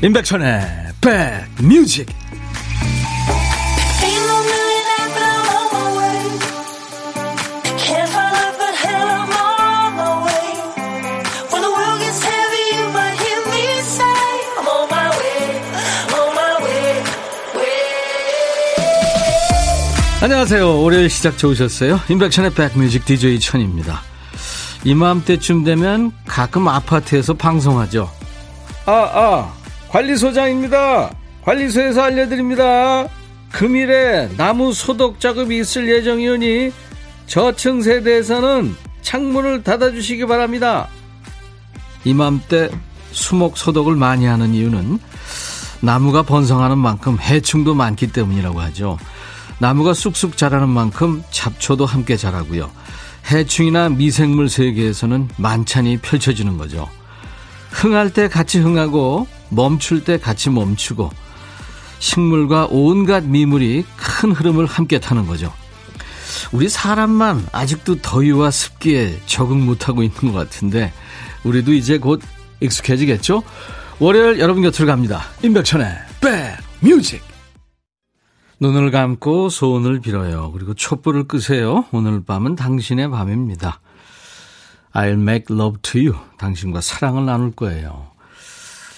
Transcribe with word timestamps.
임백천의 0.00 0.60
백뮤직 1.00 2.06
안녕하세요. 20.20 20.82
월요일 20.82 21.10
시작 21.10 21.38
좋으셨어요? 21.38 21.98
임백천의 22.08 22.52
백뮤직 22.54 23.04
DJ 23.04 23.40
천입니다. 23.40 24.02
이맘때쯤 24.84 25.64
되면 25.64 26.12
가끔 26.26 26.68
아파트에서 26.68 27.34
방송하죠. 27.34 28.10
아, 28.86 28.92
아, 28.92 29.57
관리소장입니다. 29.90 31.10
관리소에서 31.42 32.02
알려드립니다. 32.02 33.08
금일에 33.52 34.28
나무 34.36 34.72
소독 34.72 35.20
작업이 35.20 35.58
있을 35.58 35.88
예정이오니 35.88 36.72
저층 37.26 37.82
세대에서는 37.82 38.74
창문을 39.02 39.62
닫아주시기 39.62 40.26
바랍니다. 40.26 40.88
이맘때 42.04 42.70
수목 43.12 43.56
소독을 43.56 43.96
많이 43.96 44.26
하는 44.26 44.54
이유는 44.54 44.98
나무가 45.80 46.22
번성하는 46.22 46.78
만큼 46.78 47.18
해충도 47.18 47.74
많기 47.74 48.12
때문이라고 48.12 48.60
하죠. 48.60 48.98
나무가 49.58 49.94
쑥쑥 49.94 50.36
자라는 50.36 50.68
만큼 50.68 51.22
잡초도 51.30 51.86
함께 51.86 52.16
자라고요. 52.16 52.70
해충이나 53.30 53.88
미생물 53.88 54.48
세계에서는 54.48 55.28
만찬이 55.36 55.98
펼쳐지는 55.98 56.58
거죠. 56.58 56.88
흥할 57.70 58.12
때 58.12 58.28
같이 58.28 58.58
흥하고 58.58 59.26
멈출 59.50 60.04
때 60.04 60.18
같이 60.18 60.50
멈추고 60.50 61.10
식물과 61.98 62.68
온갖 62.70 63.24
미물이 63.24 63.84
큰 63.96 64.32
흐름을 64.32 64.66
함께 64.66 64.98
타는 65.00 65.26
거죠. 65.26 65.52
우리 66.52 66.68
사람만 66.68 67.46
아직도 67.52 68.00
더위와 68.00 68.50
습기에 68.50 69.20
적응 69.26 69.64
못하고 69.66 70.02
있는 70.02 70.32
것 70.32 70.32
같은데 70.32 70.92
우리도 71.44 71.72
이제 71.72 71.98
곧 71.98 72.22
익숙해지겠죠? 72.60 73.42
월요일 73.98 74.38
여러분 74.38 74.62
곁으로 74.62 74.86
갑니다. 74.86 75.24
임백천의 75.42 75.88
백뮤직 76.80 77.22
눈을 78.60 78.90
감고 78.90 79.48
소원을 79.50 80.00
빌어요. 80.00 80.50
그리고 80.52 80.74
촛불을 80.74 81.28
끄세요. 81.28 81.84
오늘 81.92 82.22
밤은 82.24 82.56
당신의 82.56 83.10
밤입니다. 83.10 83.80
I'll 84.92 85.20
make 85.20 85.54
love 85.54 85.78
to 85.82 86.00
you. 86.00 86.18
당신과 86.38 86.80
사랑을 86.80 87.26
나눌 87.26 87.52
거예요. 87.52 88.08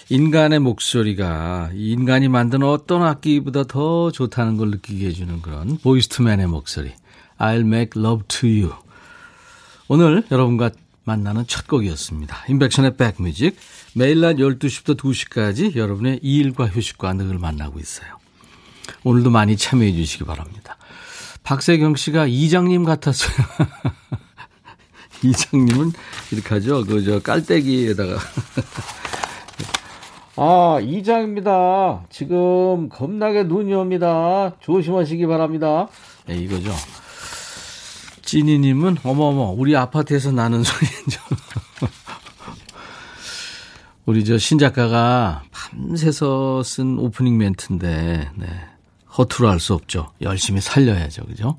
인간의 0.08 0.58
목소리가 0.58 1.70
인간이 1.72 2.28
만든 2.28 2.62
어떤 2.62 3.02
악기보다 3.02 3.64
더 3.64 4.10
좋다는 4.10 4.56
걸 4.56 4.70
느끼게 4.70 5.06
해주는 5.06 5.40
그런 5.40 5.78
보이스투맨의 5.78 6.48
목소리. 6.48 6.92
I'll 7.38 7.60
make 7.60 8.00
love 8.00 8.24
to 8.28 8.48
you. 8.48 8.72
오늘 9.88 10.24
여러분과 10.30 10.70
만나는 11.04 11.44
첫 11.46 11.66
곡이었습니다. 11.66 12.44
인백션의 12.48 12.96
백뮤직. 12.96 13.56
매일 13.94 14.20
낮 14.20 14.36
12시부터 14.36 14.96
2시까지 14.96 15.76
여러분의 15.76 16.20
일과 16.22 16.66
휴식과 16.66 17.12
늘 17.14 17.38
만나고 17.38 17.78
있어요. 17.80 18.18
오늘도 19.04 19.30
많이 19.30 19.56
참여해 19.56 19.92
주시기 19.92 20.24
바랍니다. 20.24 20.76
박세경 21.42 21.96
씨가 21.96 22.26
이장님 22.26 22.84
같았어요. 22.84 23.46
이장님은 25.24 25.92
이렇게 26.30 26.48
하죠. 26.54 26.84
그, 26.84 27.02
저, 27.04 27.20
깔때기에다가. 27.20 28.18
아, 30.36 30.78
이장입니다. 30.80 32.04
지금 32.08 32.88
겁나게 32.88 33.42
눈이 33.42 33.74
옵니다. 33.74 34.54
조심하시기 34.60 35.26
바랍니다. 35.26 35.88
네, 36.26 36.36
이거죠. 36.36 36.72
찐이님은, 38.22 38.98
어머어머, 39.02 39.50
우리 39.50 39.76
아파트에서 39.76 40.30
나는 40.32 40.62
소리죠. 40.62 41.20
우리 44.06 44.24
저 44.24 44.38
신작가가 44.38 45.42
밤새서 45.50 46.62
쓴 46.62 46.98
오프닝 46.98 47.36
멘트인데, 47.36 48.30
네. 48.36 48.46
허투루 49.18 49.48
할 49.48 49.58
수 49.58 49.74
없죠. 49.74 50.12
열심히 50.22 50.60
살려야죠. 50.60 51.24
그죠? 51.26 51.58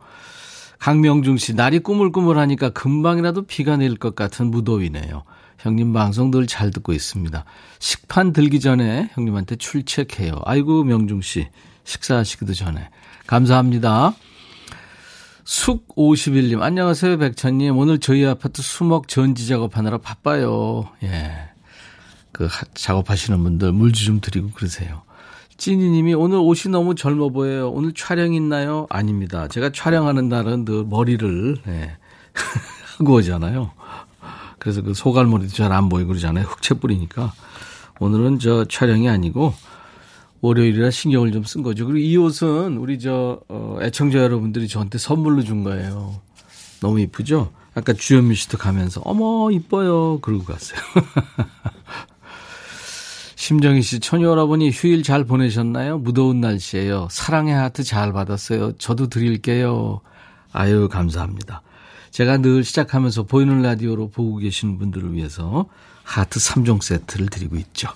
강명중 0.81 1.37
씨, 1.37 1.53
날이 1.53 1.77
꾸물꾸물하니까 1.77 2.71
금방이라도 2.71 3.43
비가 3.43 3.77
내릴 3.77 3.97
것 3.97 4.15
같은 4.15 4.49
무더위네요. 4.49 5.23
형님 5.59 5.93
방송 5.93 6.31
늘 6.31 6.47
잘 6.47 6.71
듣고 6.71 6.91
있습니다. 6.91 7.45
식판 7.77 8.33
들기 8.33 8.59
전에 8.59 9.11
형님한테 9.13 9.57
출첵해요. 9.57 10.41
아이고, 10.43 10.83
명중 10.83 11.21
씨. 11.21 11.47
식사하시기도 11.83 12.55
전에. 12.55 12.89
감사합니다. 13.27 14.15
숙 15.43 15.87
51님, 15.95 16.61
안녕하세요, 16.63 17.19
백천님. 17.19 17.77
오늘 17.77 17.99
저희 17.99 18.25
아파트 18.25 18.63
수목 18.63 19.07
전지 19.07 19.45
작업하느라 19.47 19.99
바빠요. 19.99 20.89
예. 21.03 21.31
그, 22.31 22.49
작업하시는 22.73 23.37
분들 23.43 23.71
물주 23.71 24.05
좀 24.05 24.19
드리고 24.19 24.49
그러세요. 24.49 25.03
찐이님이 25.65 26.15
오늘 26.15 26.39
옷이 26.39 26.71
너무 26.71 26.95
젊어 26.95 27.29
보여요. 27.29 27.69
오늘 27.69 27.93
촬영 27.93 28.33
있나요? 28.33 28.87
아닙니다. 28.89 29.47
제가 29.47 29.71
촬영하는 29.71 30.27
날은 30.27 30.65
늘 30.65 30.83
머리를 30.85 31.57
네. 31.67 31.91
하고 32.97 33.13
오잖아요. 33.13 33.69
그래서 34.57 34.81
그 34.81 34.95
소갈머리도 34.95 35.53
잘 35.53 35.71
안 35.71 35.87
보이고 35.87 36.07
그러잖아요. 36.07 36.45
흑채 36.45 36.79
뿌리니까. 36.79 37.31
오늘은 37.99 38.39
저 38.39 38.65
촬영이 38.65 39.07
아니고 39.07 39.53
월요일이라 40.41 40.89
신경을 40.89 41.31
좀 41.31 41.43
쓴 41.43 41.61
거죠. 41.61 41.85
그리고 41.85 41.99
이 41.99 42.17
옷은 42.17 42.77
우리 42.77 42.97
저 42.97 43.39
어, 43.47 43.77
애청자 43.83 44.17
여러분들이 44.17 44.67
저한테 44.67 44.97
선물로 44.97 45.43
준 45.43 45.63
거예요. 45.63 46.15
너무 46.79 46.99
이쁘죠? 47.01 47.51
아까 47.75 47.93
주현미 47.93 48.33
씨도 48.33 48.57
가면서 48.57 49.01
어머 49.05 49.51
이뻐요 49.51 50.21
그러고 50.21 50.43
갔어요. 50.43 50.79
심정희 53.41 53.81
씨, 53.81 53.99
천여러분이 53.99 54.69
휴일 54.69 55.01
잘 55.01 55.23
보내셨나요? 55.23 55.97
무더운 55.97 56.41
날씨에요. 56.41 57.07
사랑의 57.09 57.55
하트 57.55 57.81
잘 57.83 58.13
받았어요. 58.13 58.73
저도 58.73 59.09
드릴게요. 59.09 60.01
아유, 60.51 60.87
감사합니다. 60.87 61.63
제가 62.11 62.37
늘 62.37 62.63
시작하면서 62.63 63.23
보이는 63.23 63.63
라디오로 63.63 64.11
보고 64.11 64.37
계시는 64.37 64.77
분들을 64.77 65.15
위해서 65.15 65.65
하트 66.03 66.37
3종 66.39 66.83
세트를 66.83 67.29
드리고 67.29 67.55
있죠. 67.55 67.89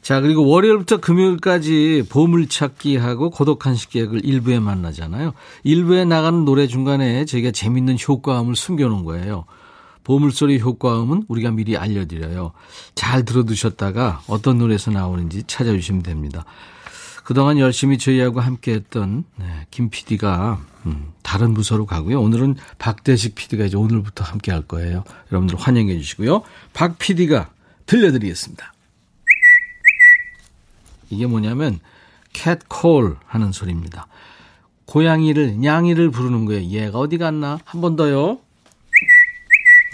자, 0.00 0.22
그리고 0.22 0.46
월요일부터 0.46 1.00
금요일까지 1.00 2.06
보물찾기하고 2.08 3.28
고독한 3.28 3.74
식객을 3.74 4.24
일부에 4.24 4.58
만나잖아요. 4.58 5.34
일부에 5.64 6.06
나가는 6.06 6.46
노래 6.46 6.66
중간에 6.66 7.26
저희가 7.26 7.50
재밌는 7.50 7.98
효과음을 8.08 8.56
숨겨놓은 8.56 9.04
거예요. 9.04 9.44
보물소리 10.10 10.58
효과음은 10.58 11.26
우리가 11.28 11.52
미리 11.52 11.76
알려드려요. 11.76 12.50
잘 12.96 13.24
들어두셨다가 13.24 14.22
어떤 14.26 14.58
노래에서 14.58 14.90
나오는지 14.90 15.44
찾아주시면 15.46 16.02
됩니다. 16.02 16.44
그동안 17.22 17.60
열심히 17.60 17.96
저희하고 17.96 18.40
함께했던 18.40 19.22
네, 19.36 19.66
김 19.70 19.88
PD가 19.88 20.58
음, 20.86 21.12
다른 21.22 21.54
부서로 21.54 21.86
가고요. 21.86 22.20
오늘은 22.20 22.56
박대식 22.78 23.36
PD가 23.36 23.66
이제 23.66 23.76
오늘부터 23.76 24.24
함께 24.24 24.50
할 24.50 24.62
거예요. 24.62 25.04
여러분들 25.30 25.56
환영해 25.56 25.96
주시고요. 25.96 26.42
박 26.72 26.98
PD가 26.98 27.50
들려드리겠습니다. 27.86 28.72
이게 31.10 31.26
뭐냐면 31.28 31.78
캣콜 32.32 33.16
하는 33.26 33.52
소리입니다. 33.52 34.08
고양이를 34.86 35.60
냥이를 35.60 36.10
부르는 36.10 36.46
거예요. 36.46 36.62
얘가 36.64 36.98
어디 36.98 37.16
갔나? 37.16 37.60
한 37.64 37.80
번 37.80 37.94
더요. 37.94 38.40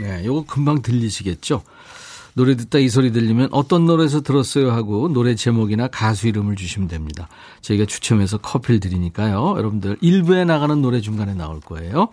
네, 0.00 0.24
요거 0.24 0.44
금방 0.46 0.82
들리시겠죠? 0.82 1.62
노래 2.34 2.54
듣다 2.54 2.78
이 2.78 2.90
소리 2.90 3.12
들리면 3.12 3.48
어떤 3.50 3.86
노래에서 3.86 4.20
들었어요 4.20 4.70
하고 4.70 5.08
노래 5.08 5.34
제목이나 5.34 5.88
가수 5.88 6.28
이름을 6.28 6.56
주시면 6.56 6.86
됩니다. 6.86 7.28
저희가 7.62 7.86
추첨해서 7.86 8.36
커피를 8.36 8.78
드리니까요. 8.78 9.54
여러분들 9.56 9.96
1부에 10.02 10.44
나가는 10.44 10.82
노래 10.82 11.00
중간에 11.00 11.32
나올 11.32 11.60
거예요. 11.60 12.10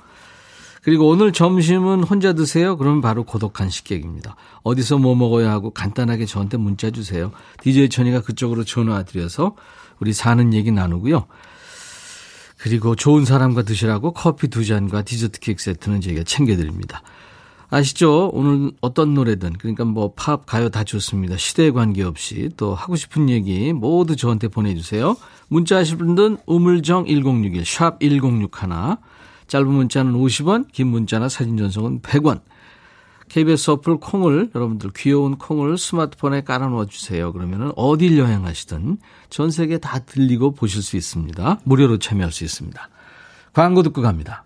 그리고 0.82 1.10
오늘 1.10 1.34
점심은 1.34 2.04
혼자 2.04 2.34
드세요? 2.34 2.78
그러면 2.78 3.02
바로 3.02 3.24
고독한 3.26 3.70
식객입니다. 3.70 4.36
어디서 4.64 4.98
뭐 4.98 5.16
먹어야 5.16 5.52
하고 5.52 5.72
간단하게 5.72 6.26
저한테 6.26 6.58
문자 6.58 6.90
주세요. 6.90 7.32
DJ 7.62 7.90
천이가 7.90 8.22
그쪽으로 8.22 8.64
전화 8.64 9.04
드려서 9.04 9.56
우리 10.00 10.14
사는 10.14 10.54
얘기 10.54 10.72
나누고요. 10.72 11.26
그리고 12.58 12.96
좋은 12.96 13.26
사람과 13.26 13.64
드시라고 13.64 14.14
커피 14.14 14.48
두 14.48 14.64
잔과 14.64 15.02
디저트 15.02 15.42
케이크 15.42 15.62
세트는 15.62 16.00
저희가 16.00 16.24
챙겨드립니다. 16.24 17.02
아시죠? 17.74 18.30
오늘 18.34 18.72
어떤 18.82 19.16
노래든 19.16 19.54
그러니까 19.54 19.84
뭐 19.84 20.14
팝, 20.16 20.46
가요 20.46 20.70
다 20.70 20.84
좋습니다. 20.84 21.38
시대에 21.38 21.72
관계없이 21.72 22.52
또 22.56 22.76
하고 22.76 22.96
싶은 22.96 23.30
얘기 23.30 23.74
모두 23.74 24.16
저한테 24.16 24.48
보내주세요. 24.48 25.18
문자 25.48 25.78
하실 25.78 25.98
분들은 25.98 26.38
우물정 26.46 27.08
1061, 27.08 27.66
샵 27.66 28.00
1061. 28.00 28.98
짧은 29.48 29.68
문자는 29.68 30.14
50원, 30.14 30.72
긴 30.72 30.88
문자나 30.90 31.30
사진 31.30 31.58
전송은 31.58 32.02
100원. 32.02 32.42
KBS 33.30 33.72
어플 33.72 33.98
콩을 33.98 34.52
여러분들 34.54 34.92
귀여운 34.96 35.38
콩을 35.38 35.80
스마트폰에 35.80 36.42
깔아 36.42 36.68
놓아 36.68 36.86
주세요. 36.86 37.34
그러면은 37.34 37.72
어딜 37.76 38.20
여행하시든 38.20 39.00
전 39.32 39.50
세계 39.50 39.80
다 39.80 39.98
들리고 39.98 40.52
보실 40.52 40.84
수 40.84 40.96
있습니다. 40.96 41.62
무료로 41.64 41.98
참여할 41.98 42.32
수 42.32 42.44
있습니다. 42.44 42.88
광고 43.54 43.82
듣고 43.82 44.04
갑니다. 44.04 44.43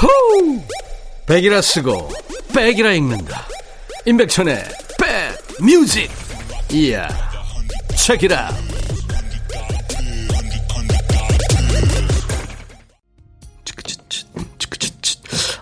호우! 0.00 0.62
백이라 1.26 1.60
쓰고 1.60 2.08
백이라 2.54 2.92
읽는다. 2.92 3.46
임백천의 4.06 4.62
백 4.98 5.64
뮤직. 5.64 6.10
이야. 6.72 7.08
책이라. 7.96 8.50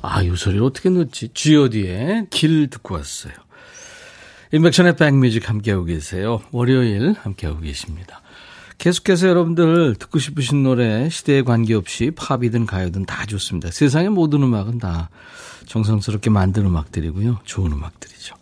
아, 0.02 0.22
이 0.22 0.36
소리를 0.36 0.62
어떻게 0.62 0.88
넣었지? 0.88 1.30
G.O.D의 1.34 2.26
길 2.30 2.70
듣고 2.70 2.94
왔어요. 2.94 3.32
인백션의 4.52 4.96
백뮤직 4.96 5.48
함께하고 5.48 5.84
계세요. 5.84 6.42
월요일 6.52 7.14
함께하고 7.18 7.60
계십니다. 7.60 8.22
계속해서 8.78 9.28
여러분들 9.28 9.96
듣고 9.98 10.18
싶으신 10.18 10.62
노래 10.62 11.08
시대에 11.08 11.42
관계없이 11.42 12.10
팝이든 12.14 12.66
가요든 12.66 13.06
다 13.06 13.24
좋습니다. 13.26 13.70
세상의 13.70 14.10
모든 14.10 14.42
음악은 14.42 14.78
다 14.78 15.08
정성스럽게 15.66 16.30
만든 16.30 16.66
음악들이고요. 16.66 17.40
좋은 17.44 17.72
음악들이죠. 17.72 18.36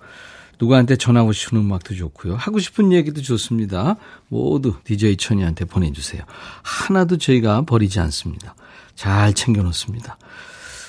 누구한테 0.61 0.97
전하고 0.97 1.33
싶은 1.33 1.59
음악도 1.59 1.95
좋고요. 1.95 2.37
하고 2.37 2.59
싶은 2.59 2.93
얘기도 2.93 3.23
좋습니다. 3.23 3.97
모두 4.29 4.75
DJ 4.85 5.17
천이한테 5.17 5.65
보내주세요. 5.65 6.23
하나도 6.63 7.19
저희가 7.19 7.63
버리지 7.63 8.01
않습니다. 8.01 8.55
잘 8.95 9.35
챙겨놓습니다. 9.35 10.17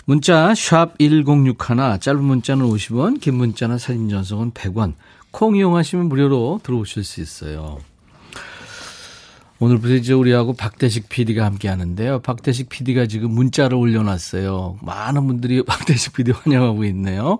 문자 0.06 0.54
1061, 0.54 1.56
짧은 2.00 2.24
문자는 2.24 2.66
50원, 2.66 3.20
긴 3.20 3.36
문자나 3.36 3.78
사진 3.80 4.08
전송은 4.08 4.52
100원. 4.52 4.94
콩 5.32 5.56
이용하시면 5.56 6.08
무료로 6.08 6.62
들어오실 6.64 7.04
수 7.04 7.22
있어요. 7.22 7.80
오늘부터 9.60 9.94
이제 9.94 10.14
우리하고 10.14 10.54
박대식 10.54 11.08
PD가 11.08 11.46
함께 11.46 11.70
하는데요. 11.70 12.20
박대식 12.20 12.68
PD가 12.70 13.08
지금 13.08 13.32
문자를 13.32 13.78
올려놨어요. 13.78 14.80
많은 14.82 15.28
분들이 15.28 15.64
박대식 15.66 16.14
PD 16.14 16.32
환영하고 16.32 16.84
있네요. 16.86 17.40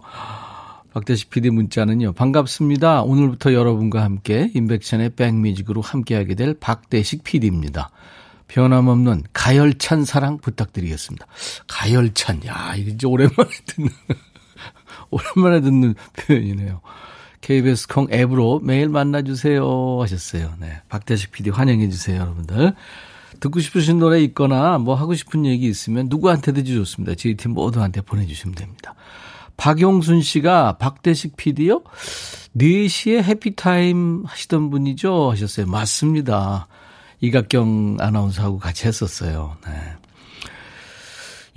박대식 0.94 1.30
PD 1.30 1.50
문자는요. 1.50 2.14
반갑습니다. 2.14 3.02
오늘부터 3.02 3.54
여러분과 3.54 4.02
함께 4.02 4.50
인백션의 4.54 5.12
백뮤직으로 5.12 5.82
함께하게 5.82 6.36
될 6.36 6.54
박대식 6.54 7.26
PD입니다. 7.26 7.90
변함없는 8.48 9.24
가열찬 9.34 10.06
사랑 10.06 10.38
부탁드리겠습니다. 10.38 11.26
가열찬. 11.68 12.46
야, 12.46 12.76
이제 12.78 13.08
오랜만에 13.08 13.50
듣는, 13.66 13.90
오랜만에 15.10 15.62
듣는 15.62 15.96
표현이네요. 16.16 16.80
KBS 17.46 17.88
콩 17.88 18.08
앱으로 18.12 18.60
매일 18.64 18.90
만나주세요 18.90 20.02
하셨어요. 20.02 20.56
네. 20.60 20.82
박대식 20.90 21.32
PD 21.32 21.52
환영해주세요, 21.52 22.20
여러분들. 22.20 22.74
듣고 23.40 23.60
싶으신 23.60 24.00
노래 24.00 24.20
있거나 24.22 24.80
뭐 24.80 24.96
하고 24.96 25.14
싶은 25.14 25.46
얘기 25.46 25.68
있으면 25.68 26.08
누구한테든지 26.10 26.74
좋습니다. 26.74 27.14
저희 27.14 27.36
팀 27.36 27.52
모두한테 27.52 28.02
보내주시면 28.02 28.56
됩니다. 28.56 28.96
박용순 29.58 30.24
씨가 30.24 30.78
박대식 30.80 31.38
PD요? 31.38 31.84
4시에 32.58 33.22
해피타임 33.22 34.24
하시던 34.26 34.72
분이죠? 34.72 35.30
하셨어요. 35.30 35.68
맞습니다. 35.68 36.68
이각경 37.22 37.98
아나운서하고 38.00 38.58
같이 38.58 38.88
했었어요. 38.88 39.56
네. 39.68 39.72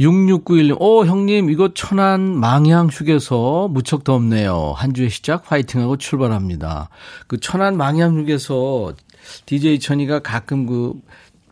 6691님, 0.01 0.81
오, 0.81 1.05
형님, 1.05 1.51
이거 1.51 1.75
천안 1.75 2.39
망향 2.39 2.89
휴게소 2.89 3.71
무척 3.73 4.05
덥네요. 4.05 4.75
한 4.77 4.95
주의 4.95 5.11
시작 5.11 5.51
화이팅하고 5.51 5.97
출발합니다. 5.97 6.89
그 7.27 7.39
천안 7.41 7.77
망향 7.77 8.17
휴게소 8.17 8.95
DJ 9.47 9.81
천이가 9.81 10.21
가끔 10.21 10.67
그 10.67 10.95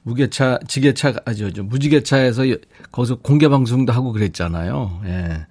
무게차, 0.05 0.61
지게차, 0.69 1.15
아죠, 1.25 1.51
무지개차에서 1.65 2.45
거기서 2.93 3.17
공개 3.17 3.49
방송도 3.49 3.93
하고 3.93 4.13
그랬잖아요. 4.13 5.01
예. 5.07 5.47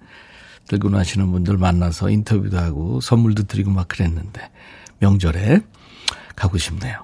들고 0.68 0.88
나시는 0.88 1.30
분들 1.30 1.58
만나서 1.58 2.08
인터뷰도 2.08 2.56
하고 2.58 3.00
선물도 3.02 3.44
드리고 3.44 3.70
막 3.70 3.86
그랬는데 3.88 4.50
명절에 5.00 5.60
가고 6.34 6.56
싶네요. 6.56 7.02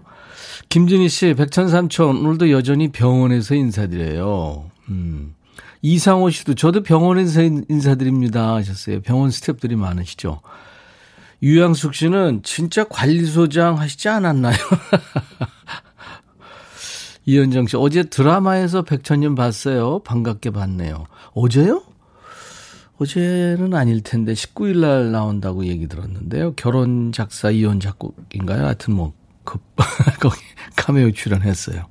김진희 0.70 1.10
씨, 1.10 1.34
백천삼촌, 1.34 2.24
오늘도 2.24 2.50
여전히 2.50 2.90
병원에서 2.90 3.54
인사드려요. 3.54 4.70
음. 4.88 5.34
이상호 5.82 6.30
씨도 6.30 6.54
저도 6.54 6.82
병원에서 6.82 7.42
인사드립니다 7.42 8.54
하셨어요. 8.54 9.02
병원 9.02 9.30
스탭들이 9.30 9.76
많으시죠. 9.76 10.40
유양숙 11.42 11.94
씨는 11.94 12.42
진짜 12.44 12.84
관리소장 12.84 13.78
하시지 13.78 14.08
않았나요? 14.08 14.54
이현정 17.26 17.66
씨, 17.66 17.76
어제 17.76 18.04
드라마에서 18.04 18.82
백천님 18.82 19.34
봤어요. 19.34 19.98
반갑게 20.00 20.50
봤네요. 20.50 21.06
어제요? 21.34 21.82
어제는 22.98 23.74
아닐 23.74 24.02
텐데 24.02 24.32
19일 24.32 24.78
날 24.78 25.10
나온다고 25.10 25.66
얘기 25.66 25.88
들었는데요. 25.88 26.54
결혼 26.54 27.10
작사 27.10 27.50
이혼 27.50 27.80
작곡인가요? 27.80 28.64
하여튼 28.64 28.94
뭐 28.94 29.12
그, 29.44 29.58
거기 30.20 30.36
카메오 30.76 31.10
출연했어요. 31.10 31.86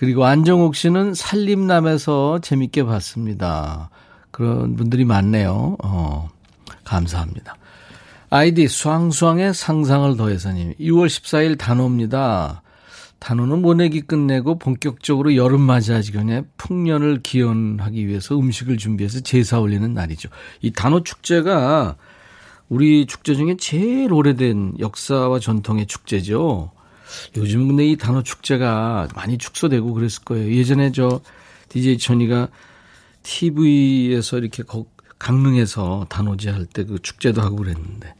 그리고 0.00 0.24
안정옥 0.24 0.76
씨는 0.76 1.12
살림남에서 1.12 2.38
재밌게 2.38 2.84
봤습니다. 2.84 3.90
그런 4.30 4.74
분들이 4.74 5.04
많네요. 5.04 5.76
어, 5.84 6.30
감사합니다. 6.84 7.56
아이디 8.30 8.66
수왕수왕의 8.66 9.52
상상을 9.52 10.16
더해서님. 10.16 10.72
6월 10.80 11.06
14일 11.06 11.58
단오입니다. 11.58 12.62
단오는 13.18 13.60
모내기 13.60 14.00
끝내고 14.00 14.58
본격적으로 14.58 15.36
여름 15.36 15.60
맞이하기 15.60 16.12
전에 16.12 16.44
풍년을 16.56 17.20
기원하기 17.22 18.08
위해서 18.08 18.38
음식을 18.38 18.78
준비해서 18.78 19.20
제사 19.20 19.60
올리는 19.60 19.92
날이죠. 19.92 20.30
이 20.62 20.70
단오 20.70 21.02
축제가 21.02 21.96
우리 22.70 23.04
축제 23.04 23.34
중에 23.34 23.58
제일 23.58 24.14
오래된 24.14 24.76
역사와 24.78 25.40
전통의 25.40 25.84
축제죠. 25.84 26.70
요즘 27.36 27.68
근데 27.68 27.86
이 27.86 27.96
단어 27.96 28.22
축제가 28.22 29.08
많이 29.14 29.38
축소되고 29.38 29.92
그랬을 29.94 30.24
거예요. 30.24 30.52
예전에 30.54 30.92
저 30.92 31.20
DJ 31.68 31.98
천이가 31.98 32.48
TV에서 33.22 34.38
이렇게 34.38 34.62
강릉에서 35.18 36.06
단오지 36.08 36.48
할 36.48 36.66
때 36.66 36.84
그 36.84 36.98
축제도 37.02 37.42
하고 37.42 37.56
그랬는데. 37.56 38.14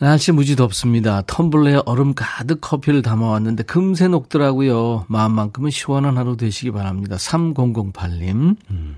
날씨 0.00 0.32
무지 0.32 0.56
덥습니다. 0.56 1.22
텀블러에 1.22 1.82
얼음 1.86 2.14
가득 2.14 2.60
커피를 2.60 3.00
담아왔는데 3.02 3.62
금세 3.64 4.08
녹더라고요. 4.08 5.06
마음만큼은 5.08 5.70
시원한 5.70 6.18
하루 6.18 6.36
되시기 6.36 6.72
바랍니다. 6.72 7.16
3008님. 7.16 8.56
음. 8.70 8.96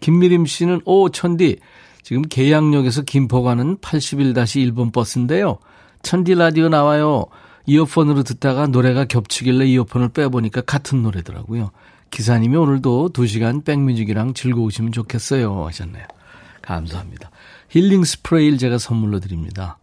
김미림 0.00 0.44
씨는 0.46 0.82
오 0.84 1.08
천디 1.08 1.58
지금 2.02 2.22
계양역에서 2.22 3.02
김포 3.02 3.42
가는 3.42 3.76
81-1번 3.78 4.92
버스인데요. 4.92 5.58
천디 6.02 6.34
라디오 6.34 6.68
나와요. 6.68 7.26
이어폰으로 7.66 8.22
듣다가 8.22 8.66
노래가 8.66 9.04
겹치길래 9.04 9.66
이어폰을 9.66 10.10
빼보니까 10.10 10.62
같은 10.62 11.02
노래더라고요. 11.02 11.70
기사님이 12.10 12.56
오늘도 12.56 13.10
2시간 13.12 13.64
백뮤직이랑 13.64 14.34
즐거우시면 14.34 14.92
좋겠어요. 14.92 15.66
하셨네요. 15.66 16.06
감사합니다. 16.62 17.30
힐링 17.68 18.04
스프레이를 18.04 18.58
제가 18.58 18.78
선물로 18.78 19.20
드립니다. 19.20 19.78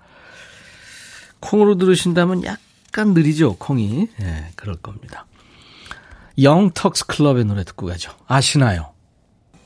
콩으로 1.40 1.78
들으신다면 1.78 2.44
약간 2.46 3.13
느리죠, 3.13 3.58
콩이. 3.58 4.08
예, 4.20 4.24
네, 4.24 4.52
그럴 4.56 4.78
겁니다. 4.78 5.25
영턱스 6.42 7.06
클럽의 7.08 7.46
노래 7.46 7.63
듣고 7.63 7.86
가죠. 7.86 8.12
아시나요? 8.28 8.94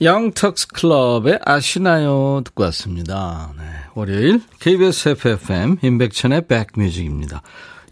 영턱스 0.01 0.67
클럽의 0.69 1.39
아시나요? 1.43 2.41
듣고 2.43 2.63
왔습니다. 2.63 3.53
네, 3.57 3.63
월요일 3.93 4.41
KBS 4.59 5.09
FFM 5.09 5.77
임백천의 5.81 6.47
백뮤직입니다. 6.47 7.41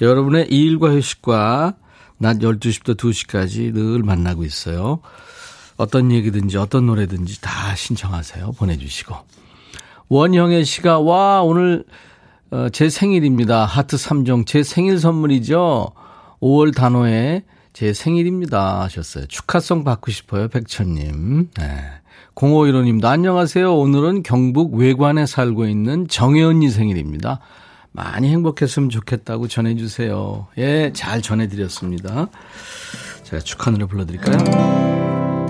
여러분의 0.02 0.48
일과 0.50 0.94
휴식과 0.94 1.76
낮 2.18 2.38
12시부터 2.38 2.98
2시까지 2.98 3.74
늘 3.74 4.04
만나고 4.04 4.44
있어요. 4.44 5.00
어떤 5.78 6.12
얘기든지 6.12 6.58
어떤 6.58 6.86
노래든지 6.86 7.42
다 7.42 7.76
신청하세요. 7.76 8.54
보내주시고. 8.54 9.16
원형의 10.08 10.66
씨가 10.66 11.00
와 11.00 11.42
오늘 11.42 11.84
어, 12.52 12.70
제 12.70 12.90
생일입니다. 12.90 13.66
하트 13.66 13.98
3종 13.98 14.46
제 14.46 14.64
생일 14.64 15.00
선물이죠. 15.00 15.92
5월 16.42 16.76
단호에 16.76 17.44
제 17.74 17.92
생일입니다 17.92 18.82
하셨어요. 18.84 19.26
축하송 19.26 19.84
받고 19.84 20.12
싶어요. 20.12 20.48
백천님. 20.48 21.50
네. 21.58 21.84
0515님도 22.36 23.06
안녕하세요. 23.06 23.76
오늘은 23.76 24.24
경북 24.24 24.76
외관에 24.76 25.26
살고 25.26 25.66
있는 25.66 26.08
정혜 26.08 26.44
언니 26.44 26.70
생일입니다. 26.70 27.40
많이 27.96 28.30
행복했으면 28.30 28.90
좋겠다고 28.90 29.48
전해주세요. 29.48 30.48
예, 30.58 30.92
잘 30.94 31.22
전해드렸습니다. 31.22 32.28
제가 33.24 33.42
축하 33.42 33.72
노래 33.72 33.86
불러드릴까요? 33.86 34.38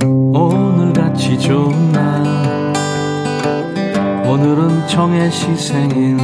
오늘같이 0.04 1.40
좋은 1.40 1.92
날 1.92 2.74
오늘은 4.28 4.88
정의 4.88 5.32
시 5.32 5.56
생일 5.56 6.18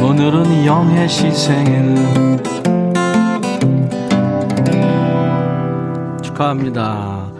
오늘은 0.00 0.66
영의 0.66 1.08
시 1.08 1.30
생일 1.30 1.94
축하합니다 6.22 7.35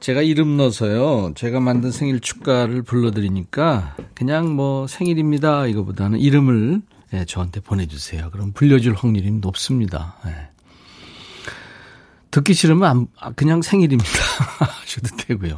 제가 0.00 0.22
이름 0.22 0.56
넣어서요 0.56 1.32
제가 1.34 1.60
만든 1.60 1.90
생일 1.90 2.20
축가를 2.20 2.82
불러드리니까 2.82 3.96
그냥 4.14 4.54
뭐 4.54 4.86
생일입니다 4.86 5.66
이거보다는 5.66 6.18
이름을 6.18 6.82
예, 7.12 7.24
저한테 7.24 7.60
보내주세요 7.60 8.30
그럼 8.30 8.52
불려줄 8.52 8.94
확률이 8.94 9.30
높습니다 9.30 10.16
예. 10.26 10.50
듣기 12.30 12.54
싫으면 12.54 12.88
안, 12.88 13.06
아, 13.18 13.32
그냥 13.32 13.62
생일입니다. 13.62 14.10
하셔도 14.58 15.16
되고요. 15.16 15.56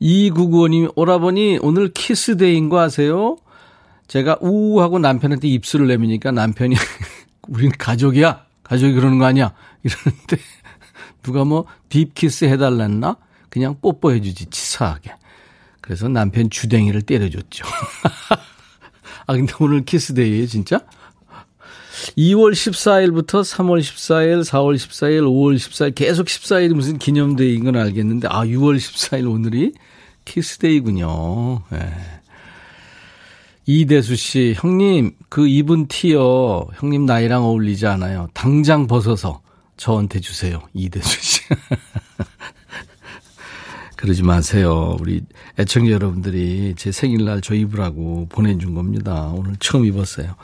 이구구원님, 0.00 0.90
오라버니, 0.96 1.58
오늘 1.62 1.92
키스데이인 1.92 2.68
거 2.68 2.80
아세요? 2.80 3.36
제가 4.08 4.38
우하고 4.40 4.98
남편한테 4.98 5.48
입술을 5.48 5.86
내미니까 5.86 6.32
남편이, 6.32 6.74
우린 7.48 7.70
가족이야. 7.70 8.44
가족이 8.64 8.94
그러는 8.94 9.18
거 9.18 9.26
아니야. 9.26 9.52
이러는데, 9.82 10.36
누가 11.24 11.44
뭐, 11.44 11.64
deep 11.88 12.16
kiss 12.16 12.44
해달랬나? 12.44 13.16
그냥 13.48 13.76
뽀뽀해주지, 13.80 14.46
치사하게. 14.46 15.12
그래서 15.80 16.08
남편 16.08 16.48
주댕이를 16.48 17.02
때려줬죠. 17.02 17.66
아, 19.26 19.32
근데 19.32 19.52
오늘 19.58 19.84
Kiss 19.84 20.06
Day에요, 20.06 20.46
진짜? 20.46 20.80
2월 22.16 22.52
14일부터 22.52 23.42
3월 23.42 23.80
14일, 23.80 24.44
4월 24.44 24.74
14일, 24.76 25.22
5월 25.22 25.56
14일 25.56 25.94
계속 25.94 26.26
14일이 26.26 26.74
무슨 26.74 26.98
기념day인 26.98 27.64
건 27.64 27.76
알겠는데 27.76 28.28
아 28.28 28.44
6월 28.44 28.76
14일 28.76 29.30
오늘이 29.30 29.72
키스데이군요. 30.24 31.62
네. 31.70 31.92
이대수 33.66 34.16
씨, 34.16 34.54
형님 34.56 35.12
그 35.28 35.46
입은 35.46 35.86
티어 35.88 36.66
형님 36.74 37.06
나이랑 37.06 37.44
어울리지 37.44 37.86
않아요. 37.86 38.28
당장 38.34 38.86
벗어서 38.86 39.40
저한테 39.76 40.20
주세요. 40.20 40.62
이대수 40.72 41.22
씨. 41.22 41.40
그러지 43.96 44.22
마세요. 44.22 44.96
우리 45.00 45.22
애청자 45.58 45.90
여러분들이 45.92 46.74
제 46.76 46.92
생일날 46.92 47.40
저 47.40 47.54
입으라고 47.54 48.26
보내준 48.28 48.74
겁니다. 48.74 49.32
오늘 49.34 49.56
처음 49.60 49.86
입었어요. 49.86 50.36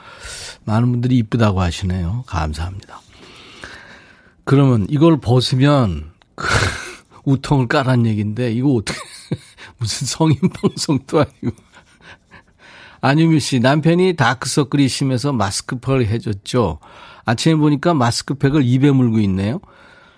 많은 0.65 0.91
분들이 0.91 1.19
이쁘다고 1.19 1.61
하시네요. 1.61 2.25
감사합니다. 2.27 3.01
그러면 4.45 4.87
이걸 4.89 5.21
벗으면 5.21 6.13
그 6.35 6.49
우통을 7.25 7.69
까란 7.69 8.07
얘기인데 8.07 8.51
이거 8.51 8.73
어떻게 8.73 8.99
무슨 9.79 10.07
성인 10.07 10.39
방송도 10.41 11.21
아니고 11.21 11.51
안유미 13.03 13.41
씨 13.41 13.61
남편이 13.61 14.17
다크서클이 14.17 14.89
심해서 14.89 15.33
마스크팩을 15.33 16.07
해줬죠. 16.07 16.79
아침에 17.31 17.55
보니까 17.55 17.95
마스크팩을 17.95 18.65
입에 18.65 18.91
물고 18.91 19.21
있네요. 19.21 19.61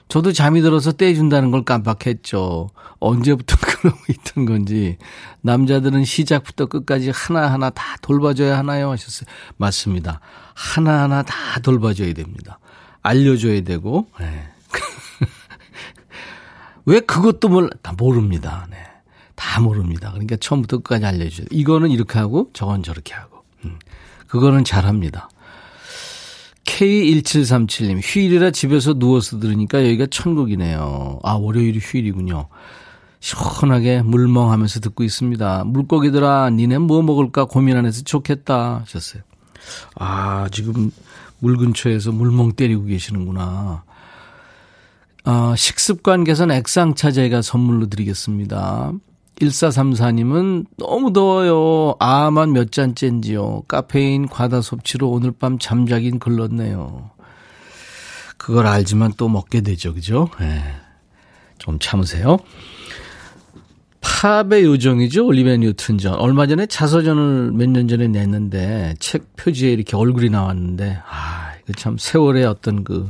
저도 0.08 0.32
잠이 0.32 0.60
들어서 0.60 0.92
떼준다는 0.92 1.50
걸 1.50 1.64
깜빡했죠. 1.64 2.70
언제부터 3.00 3.56
그러고 3.60 3.98
있던 4.08 4.46
건지. 4.46 4.96
남자들은 5.42 6.04
시작부터 6.04 6.66
끝까지 6.66 7.10
하나하나 7.14 7.70
다 7.70 7.96
돌봐줘야 8.02 8.58
하나요? 8.58 8.90
하셨어요. 8.90 9.26
맞습니다. 9.56 10.20
하나하나 10.54 11.22
다 11.22 11.60
돌봐줘야 11.60 12.12
됩니다. 12.14 12.58
알려줘야 13.02 13.62
되고, 13.62 14.06
네. 14.20 14.48
왜 16.84 17.00
그것도 17.00 17.48
몰라? 17.48 17.70
다 17.82 17.94
모릅니다. 17.96 18.66
네. 18.70 18.76
다 19.34 19.60
모릅니다. 19.60 20.10
그러니까 20.12 20.36
처음부터 20.36 20.78
끝까지 20.78 21.04
알려줘요. 21.06 21.46
이거는 21.50 21.90
이렇게 21.90 22.18
하고, 22.18 22.50
저건 22.52 22.82
저렇게 22.82 23.14
하고. 23.14 23.44
음. 23.64 23.78
그거는 24.28 24.64
잘합니다. 24.64 25.28
K1737님, 26.64 28.00
휴일이라 28.02 28.50
집에서 28.50 28.94
누워서 28.94 29.38
들으니까 29.38 29.80
여기가 29.84 30.06
천국이네요. 30.10 31.20
아, 31.22 31.32
월요일이 31.32 31.78
휴일이군요. 31.80 32.48
시원하게 33.20 34.02
물멍하면서 34.02 34.80
듣고 34.80 35.04
있습니다. 35.04 35.64
물고기들아, 35.64 36.50
니네 36.50 36.78
뭐 36.78 37.02
먹을까 37.02 37.44
고민 37.44 37.76
안 37.76 37.86
해서 37.86 38.02
좋겠다. 38.02 38.80
하셨어요. 38.80 39.22
아, 39.94 40.48
지금 40.50 40.90
물 41.38 41.56
근처에서 41.56 42.12
물멍 42.12 42.52
때리고 42.52 42.84
계시는구나. 42.84 43.84
아, 45.24 45.54
식습관 45.56 46.24
개선 46.24 46.50
액상차 46.50 47.12
제가 47.12 47.42
선물로 47.42 47.86
드리겠습니다. 47.86 48.92
1434님은 49.42 50.66
너무 50.78 51.12
더워요. 51.12 51.96
아만 51.98 52.52
몇 52.52 52.70
잔째인지요. 52.72 53.64
카페인 53.68 54.28
과다 54.28 54.60
섭취로 54.60 55.10
오늘 55.10 55.32
밤 55.32 55.58
잠자긴 55.58 56.18
글렀네요. 56.18 57.10
그걸 58.36 58.66
알지만 58.66 59.12
또 59.16 59.28
먹게 59.28 59.60
되죠. 59.60 59.94
그죠? 59.94 60.28
네. 60.40 60.62
좀 61.58 61.78
참으세요. 61.78 62.38
팝의 64.00 64.64
요정이죠. 64.64 65.26
올리베 65.26 65.58
뉴튼 65.58 65.98
전. 65.98 66.14
얼마 66.14 66.46
전에 66.46 66.66
자서전을 66.66 67.52
몇 67.52 67.68
년 67.68 67.86
전에 67.88 68.08
냈는데 68.08 68.94
책 68.98 69.36
표지에 69.36 69.72
이렇게 69.72 69.96
얼굴이 69.96 70.28
나왔는데 70.30 70.98
아, 71.08 71.52
이거 71.62 71.72
참 71.74 71.96
세월의 71.98 72.44
어떤 72.44 72.82
그, 72.84 73.08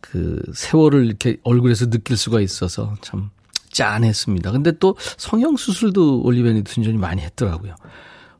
그 0.00 0.40
세월을 0.54 1.06
이렇게 1.06 1.36
얼굴에서 1.42 1.90
느낄 1.90 2.16
수가 2.16 2.40
있어서 2.40 2.94
참 3.02 3.30
짠했습니다. 3.74 4.52
근데 4.52 4.72
또 4.78 4.96
성형 5.18 5.58
수술도 5.58 6.22
올리비아 6.22 6.54
뉴튼 6.54 6.82
존이 6.82 6.96
많이 6.96 7.20
했더라고요. 7.20 7.74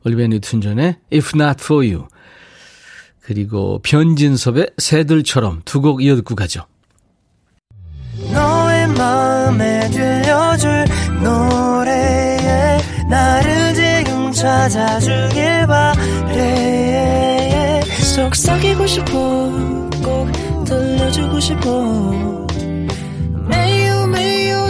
올리비아 0.03 0.29
뉴튼 0.29 0.61
존의 0.61 0.97
If 1.13 1.33
Not 1.35 1.57
For 1.63 1.87
You 1.87 2.07
그리고 3.21 3.79
변진섭의 3.83 4.71
새들처럼 4.77 5.61
두 5.65 5.81
곡 5.81 6.03
이어 6.03 6.15
듣고 6.15 6.35
가죠. 6.35 6.65
너의 8.31 8.87
마음에 8.89 9.89
들려줄 9.89 10.85
노래에 11.23 12.77
나를 13.09 13.73
지금 13.73 14.31
찾아주길 14.31 15.65
바래 15.67 17.81
속삭이고 18.15 18.87
싶어 18.87 19.09
꼭 20.03 20.31
들려주고 20.65 21.39
싶어 21.39 22.47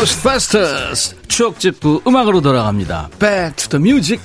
Ghostbusters 0.00 1.14
추억 1.28 1.60
찍고 1.60 2.04
음악으로 2.06 2.40
돌아갑니다. 2.40 3.10
Back 3.18 3.56
to 3.56 3.68
the 3.68 3.82
music. 3.82 4.22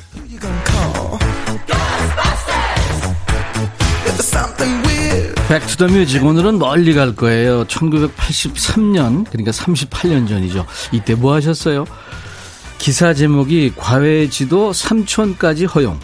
Back 5.50 5.68
to 5.68 5.76
the 5.76 5.94
music 5.94 6.26
오늘은 6.26 6.60
멀리 6.60 6.94
갈 6.94 7.14
거예요. 7.14 7.66
1983년 7.66 9.26
그러니까 9.30 9.52
38년 9.52 10.30
전이죠. 10.30 10.66
이때 10.94 11.14
뭐 11.14 11.34
하셨어요? 11.34 11.84
기사 12.78 13.14
제목이 13.14 13.74
과외지도 13.76 14.72
3촌까지 14.72 15.76
허용. 15.76 16.00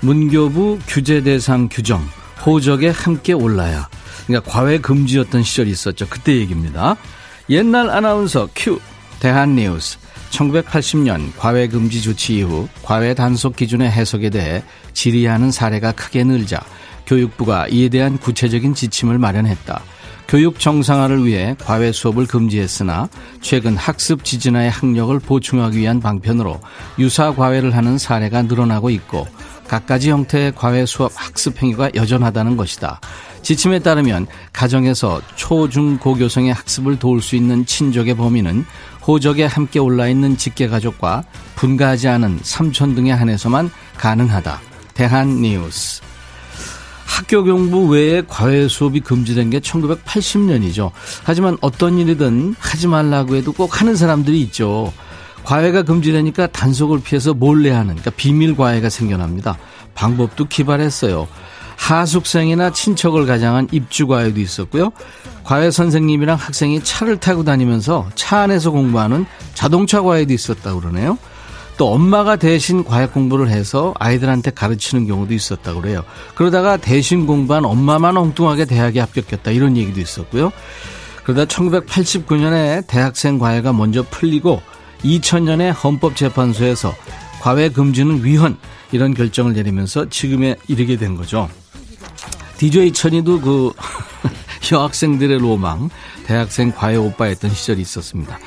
문교부 0.00 0.80
규제 0.86 1.22
대상 1.22 1.70
규정. 1.72 2.06
호적에 2.44 2.90
함께 2.90 3.32
올라야. 3.32 3.88
그러니까 4.26 4.50
과외 4.50 4.76
금지였던 4.76 5.44
시절이 5.44 5.70
있었죠. 5.70 6.08
그때 6.10 6.36
얘기입니다. 6.36 6.96
옛날 7.48 7.88
아나운서 7.88 8.48
큐 8.54 8.78
대한뉴스 9.24 9.96
1980년 10.32 11.32
과외 11.38 11.66
금지 11.66 12.02
조치 12.02 12.36
이후 12.36 12.68
과외 12.82 13.14
단속 13.14 13.56
기준의 13.56 13.90
해석에 13.90 14.28
대해 14.28 14.62
질의하는 14.92 15.50
사례가 15.50 15.92
크게 15.92 16.24
늘자 16.24 16.60
교육부가 17.06 17.66
이에 17.68 17.88
대한 17.88 18.18
구체적인 18.18 18.74
지침을 18.74 19.16
마련했다. 19.16 19.82
교육 20.28 20.58
정상화를 20.58 21.24
위해 21.24 21.56
과외 21.58 21.90
수업을 21.90 22.26
금지했으나 22.26 23.08
최근 23.40 23.76
학습 23.76 24.24
지진화의 24.24 24.70
학력을 24.70 25.18
보충하기 25.20 25.78
위한 25.78 26.00
방편으로 26.00 26.60
유사 26.98 27.34
과외를 27.34 27.74
하는 27.74 27.96
사례가 27.96 28.42
늘어나고 28.42 28.90
있고 28.90 29.26
갖가지 29.68 30.10
형태의 30.10 30.52
과외 30.54 30.84
수업 30.84 31.12
학습 31.14 31.62
행위가 31.62 31.92
여전하다는 31.94 32.56
것이다. 32.56 33.00
지침에 33.42 33.78
따르면 33.78 34.26
가정에서 34.54 35.20
초, 35.36 35.68
중, 35.68 35.98
고교생의 35.98 36.54
학습을 36.54 36.98
도울 36.98 37.20
수 37.20 37.36
있는 37.36 37.66
친족의 37.66 38.16
범위는 38.16 38.64
호적에 39.06 39.44
함께 39.44 39.78
올라 39.78 40.08
있는 40.08 40.36
직계가족과 40.36 41.24
분가하지 41.56 42.08
않은 42.08 42.40
삼촌 42.42 42.94
등에 42.94 43.12
한해서만 43.12 43.70
가능하다. 43.96 44.60
대한 44.94 45.40
뉴스. 45.42 46.02
학교 47.04 47.44
공부 47.44 47.86
외에 47.86 48.22
과외 48.26 48.66
수업이 48.66 49.00
금지된 49.00 49.50
게 49.50 49.60
1980년이죠. 49.60 50.90
하지만 51.22 51.56
어떤 51.60 51.98
일이든 51.98 52.56
하지 52.58 52.88
말라고 52.88 53.36
해도 53.36 53.52
꼭 53.52 53.80
하는 53.80 53.94
사람들이 53.94 54.40
있죠. 54.42 54.92
과외가 55.44 55.82
금지되니까 55.82 56.48
단속을 56.48 57.02
피해서 57.02 57.34
몰래 57.34 57.70
하는, 57.70 57.88
그러니까 57.96 58.10
비밀 58.12 58.56
과외가 58.56 58.88
생겨납니다. 58.88 59.58
방법도 59.94 60.46
기발했어요. 60.46 61.28
하숙생이나 61.76 62.72
친척을 62.72 63.26
가장한 63.26 63.68
입주과외도 63.72 64.40
있었고요. 64.40 64.90
과외 65.44 65.70
선생님이랑 65.70 66.36
학생이 66.36 66.82
차를 66.82 67.18
타고 67.18 67.44
다니면서 67.44 68.08
차 68.14 68.40
안에서 68.40 68.70
공부하는 68.70 69.26
자동차 69.54 70.00
과외도 70.00 70.32
있었다고 70.32 70.80
그러네요. 70.80 71.18
또 71.76 71.92
엄마가 71.92 72.36
대신 72.36 72.84
과외 72.84 73.06
공부를 73.06 73.48
해서 73.50 73.94
아이들한테 73.98 74.52
가르치는 74.52 75.06
경우도 75.06 75.34
있었다고 75.34 75.82
그래요. 75.82 76.04
그러다가 76.34 76.76
대신 76.76 77.26
공부한 77.26 77.64
엄마만 77.64 78.16
엉뚱하게 78.16 78.64
대학에 78.64 79.00
합격했다 79.00 79.50
이런 79.50 79.76
얘기도 79.76 80.00
있었고요. 80.00 80.52
그러다 81.24 81.46
1989년에 81.46 82.86
대학생 82.86 83.38
과외가 83.38 83.72
먼저 83.72 84.02
풀리고 84.02 84.62
2000년에 85.02 85.74
헌법재판소에서 85.82 86.94
과외 87.40 87.68
금지는 87.68 88.24
위헌 88.24 88.56
이런 88.92 89.12
결정을 89.12 89.54
내리면서 89.54 90.08
지금에 90.08 90.56
이르게 90.68 90.96
된 90.96 91.16
거죠. 91.16 91.48
DJ 92.64 92.92
천이도 92.92 93.42
그 93.42 93.72
여학생들의 94.72 95.38
로망, 95.38 95.90
대학생 96.24 96.72
과외 96.72 96.96
오빠였던 96.96 97.52
시절이 97.52 97.82
있었습니다. 97.82 98.38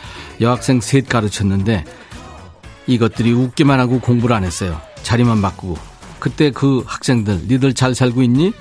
여학생 0.42 0.82
셋 0.82 1.08
가르쳤는데 1.08 1.86
이것들이 2.88 3.32
웃기만 3.34 3.80
하고 3.80 4.00
공부를 4.00 4.36
안 4.36 4.44
했어요. 4.44 4.82
자리만 5.04 5.40
바꾸고. 5.44 5.78
그때 6.18 6.50
그 6.50 6.84
학생들, 6.88 7.42
니들 7.48 7.76
잘 7.76 7.94
살고 7.94 8.24
있니? 8.24 8.54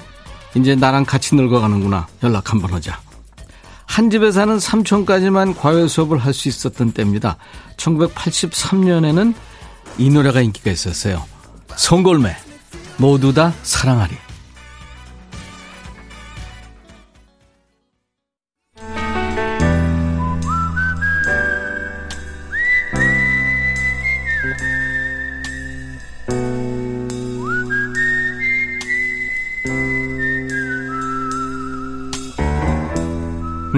이제 0.56 0.75
나랑 0.75 1.06
같이 1.06 1.34
늙어가는구나. 1.34 2.06
연락 2.22 2.52
한번 2.52 2.75
하자. 2.75 3.00
한 3.86 4.10
집에 4.10 4.32
사는 4.32 4.58
삼촌까지만 4.60 5.54
과외 5.54 5.88
수업을 5.88 6.18
할 6.18 6.34
수 6.34 6.48
있었던 6.48 6.92
때입니다. 6.92 7.38
1983년에는 7.78 9.32
이 9.96 10.10
노래가 10.10 10.42
인기가 10.42 10.70
있었어요. 10.70 11.25
송골매. 11.76 12.36
모두 12.98 13.32
다 13.32 13.54
사랑하리. 13.62 14.25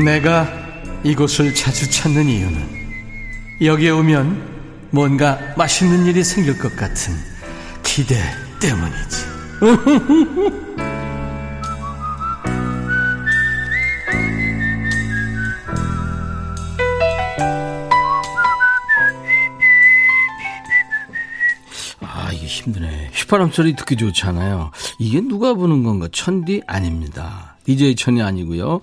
내가 0.04 0.48
이곳을 1.04 1.54
자주 1.54 1.90
찾는 1.90 2.28
이유는 2.28 2.78
여기에 3.62 3.90
오면 3.90 4.88
뭔가 4.90 5.38
맛있는 5.56 6.06
일이 6.06 6.24
생길 6.24 6.58
것 6.58 6.74
같은 6.76 7.14
기대 7.82 8.16
때문이지. 8.60 9.26
아, 22.00 22.30
이게 22.32 22.46
힘드네. 22.46 23.10
휘파람 23.12 23.50
소리 23.50 23.74
듣기 23.74 23.96
좋잖아요. 23.96 24.70
이게 24.98 25.20
누가 25.20 25.54
부는 25.54 25.82
건가? 25.82 26.08
천디 26.10 26.62
아닙니다. 26.66 27.56
DJ 27.64 27.96
천이 27.96 28.22
아니고요. 28.22 28.80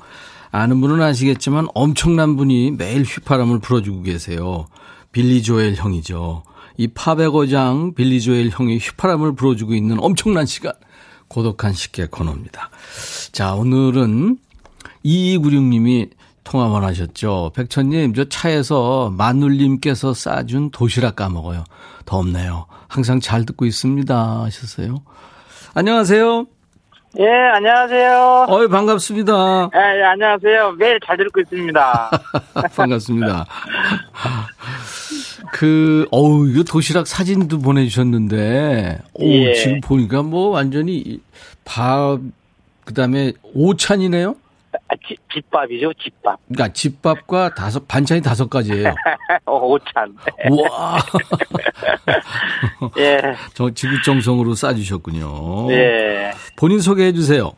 아는 0.56 0.80
분은 0.80 1.02
아시겠지만 1.02 1.68
엄청난 1.74 2.38
분이 2.38 2.72
매일 2.72 3.04
휘파람을 3.04 3.60
불어주고 3.60 4.04
계세요. 4.04 4.68
빌리 5.12 5.44
조엘 5.44 5.76
형이죠. 5.76 6.44
이 6.78 6.88
거장 6.88 7.94
빌리 7.94 8.22
조엘 8.22 8.50
형이 8.50 8.78
휘파람을 8.78 9.36
불어주고 9.36 9.76
있는 9.76 9.98
엄청난 10.00 10.46
시간. 10.46 10.72
고독한 11.28 11.74
식객 11.74 12.10
코너입니다. 12.10 12.70
자, 13.34 13.54
오늘은 13.54 14.38
2296님이 15.04 16.12
통화만 16.46 16.86
하셨죠. 16.86 17.52
백천님, 17.54 18.14
저 18.14 18.24
차에서 18.30 19.10
마눌님께서 19.10 20.14
싸준 20.14 20.72
도시락 20.72 21.18
까먹어요. 21.18 21.66
덥네요. 22.06 22.68
항상 22.88 23.20
잘 23.20 23.46
듣고 23.46 23.66
있습니다. 23.66 24.44
하셨어요. 24.44 25.02
안녕하세요. 25.74 26.46
예, 27.18 27.26
안녕하세요. 27.54 28.46
어이, 28.50 28.68
반갑습니다. 28.68 29.70
예, 29.74 30.00
예, 30.00 30.04
안녕하세요. 30.04 30.74
매일 30.74 31.00
잘 31.06 31.16
듣고 31.18 31.40
있습니다. 31.40 32.10
반갑습니다. 32.76 33.46
그, 35.54 36.06
어우, 36.12 36.50
이거 36.50 36.64
도시락 36.64 37.08
사진도 37.08 37.60
보내주셨는데, 37.60 39.00
오, 39.14 39.26
예. 39.26 39.54
지금 39.54 39.80
보니까 39.80 40.24
뭐 40.24 40.50
완전히 40.50 41.22
밥, 41.64 42.20
그 42.84 42.94
다음에 42.94 43.32
오찬이네요? 43.54 44.36
아, 44.88 44.96
지, 45.08 45.16
집밥이죠, 45.34 45.94
집밥. 45.96 46.40
그러니까 46.48 46.72
집밥과 46.74 47.56
다섯, 47.56 47.88
반찬이 47.88 48.22
다섯 48.22 48.48
가지예요. 48.50 48.94
어, 49.46 49.58
오찬. 49.58 50.16
우와. 50.50 50.98
예, 52.98 53.20
저 53.56 53.70
지구정성으로 53.72 54.54
싸주셨군요. 54.54 55.72
예. 55.72 56.32
본인 56.56 56.80
소개해 56.80 57.14
주세요. 57.14 57.52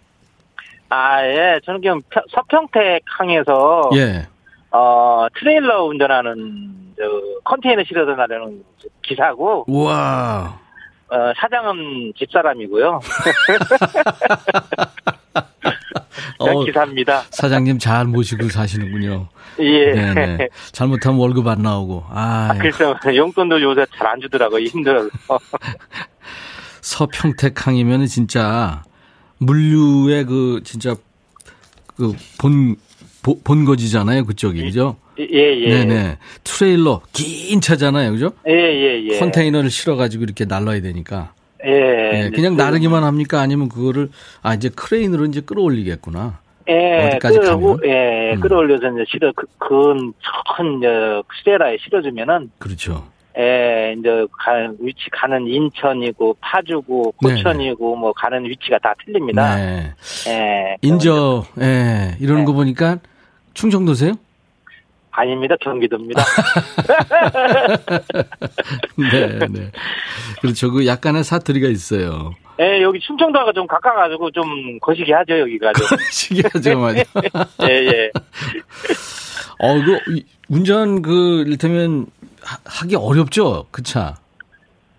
아, 0.90 1.22
예. 1.26 1.60
저는 1.66 1.82
지금 1.82 2.02
펴- 2.10 2.24
서평택 2.34 3.04
항에서, 3.06 3.90
예. 3.96 4.26
어, 4.72 5.28
트레일러 5.38 5.84
운전하는, 5.84 6.94
저, 6.98 7.04
컨테이너 7.44 7.84
실어서 7.86 8.14
나르는 8.14 8.64
기사고, 9.02 9.66
우와. 9.68 10.60
어, 11.10 11.16
사장은 11.38 12.14
집사람이고요. 12.18 13.00
어, 16.40 16.64
기사입니다. 16.66 17.24
사장님 17.32 17.80
잘 17.80 18.06
모시고 18.06 18.50
사시는군요. 18.50 19.30
예. 19.60 19.92
네네. 19.94 20.50
잘못하면 20.72 21.20
월급 21.20 21.48
안 21.48 21.62
나오고. 21.64 22.06
아, 22.10 22.54
글쎄, 22.60 22.86
용돈도 23.16 23.62
요새 23.62 23.86
잘 23.96 24.08
안 24.08 24.22
주더라고요. 24.22 24.64
힘들어서. 24.66 25.10
서평택항이면 26.82 28.06
진짜 28.08 28.84
물류의 29.40 30.26
그 30.26 30.62
진짜 30.64 30.96
그 31.96 32.14
본 32.38 32.76
본거지잖아요 33.44 34.26
그쪽이 34.26 34.62
그죠? 34.62 34.96
예, 35.20 35.26
예. 35.30 35.68
네네 35.68 36.18
트레일러 36.46 37.02
긴 37.12 37.60
차잖아요 37.60 38.12
그죠? 38.12 38.32
예, 38.48 38.54
예, 38.54 39.04
예. 39.10 39.20
컨테이너를 39.20 39.70
실어 39.70 39.98
가지고 39.98 40.24
이렇게 40.24 40.46
날라야 40.46 40.80
되니까 40.82 41.34
예. 41.66 41.70
네, 41.72 42.30
그냥 42.32 42.56
그- 42.56 42.62
나르기만 42.62 43.04
합니까 43.04 43.40
아니면 43.42 43.70
그거를 43.70 44.10
아 44.44 44.54
이제 44.54 44.70
크레인으로 44.70 45.26
이제 45.26 45.42
끌어올리겠구나. 45.42 46.40
예, 46.70 47.08
어디까지 47.14 47.40
끌고, 47.40 47.78
가면? 47.78 47.80
예, 47.86 48.34
음. 48.34 48.40
끌어올려서 48.42 48.92
이제 48.92 49.06
실어, 49.08 49.32
그, 49.34 49.46
큰, 49.58 50.12
큰, 50.58 50.82
저, 50.82 51.24
스테라에 51.40 51.78
실어주면은, 51.80 52.52
그렇죠. 52.60 53.06
예, 53.40 53.96
이제, 53.98 54.10
가, 54.38 54.52
위치 54.82 55.10
가는 55.14 55.48
인천이고, 55.48 56.36
파주고, 56.42 57.14
고천이고, 57.14 57.96
뭐, 57.96 58.12
가는 58.12 58.44
위치가 58.44 58.78
다 58.80 58.94
틀립니다. 59.06 59.56
네. 59.56 59.94
예. 60.28 60.76
인저 60.82 61.46
예 61.62 62.18
이러는 62.20 62.42
네. 62.42 62.46
거 62.46 62.52
보니까 62.52 62.98
충청도세요? 63.54 64.16
아닙니다. 65.20 65.56
경기도입니다. 65.60 66.24
네, 69.12 69.40
네. 69.50 69.72
그렇죠. 70.42 70.72
그 70.72 70.86
약간의 70.86 71.24
사투리가 71.24 71.68
있어요. 71.70 72.36
예, 72.60 72.82
여기 72.84 73.00
충청도가 73.00 73.52
좀 73.54 73.66
가까워가지고 73.68 74.30
좀 74.32 74.78
거시기 74.80 75.12
하죠, 75.12 75.40
여기가 75.40 75.74
좀. 75.74 75.98
신기하죠, 76.12 76.80
맞아. 76.80 77.04
예, 77.68 77.88
예. 77.88 78.12
어, 79.60 79.74
그, 79.84 80.00
이- 80.16 80.24
운전, 80.50 81.02
그, 81.02 81.44
하- 82.44 82.60
하기 82.66 82.96
어렵죠? 82.96 83.66
그 83.72 83.82
차. 83.82 84.16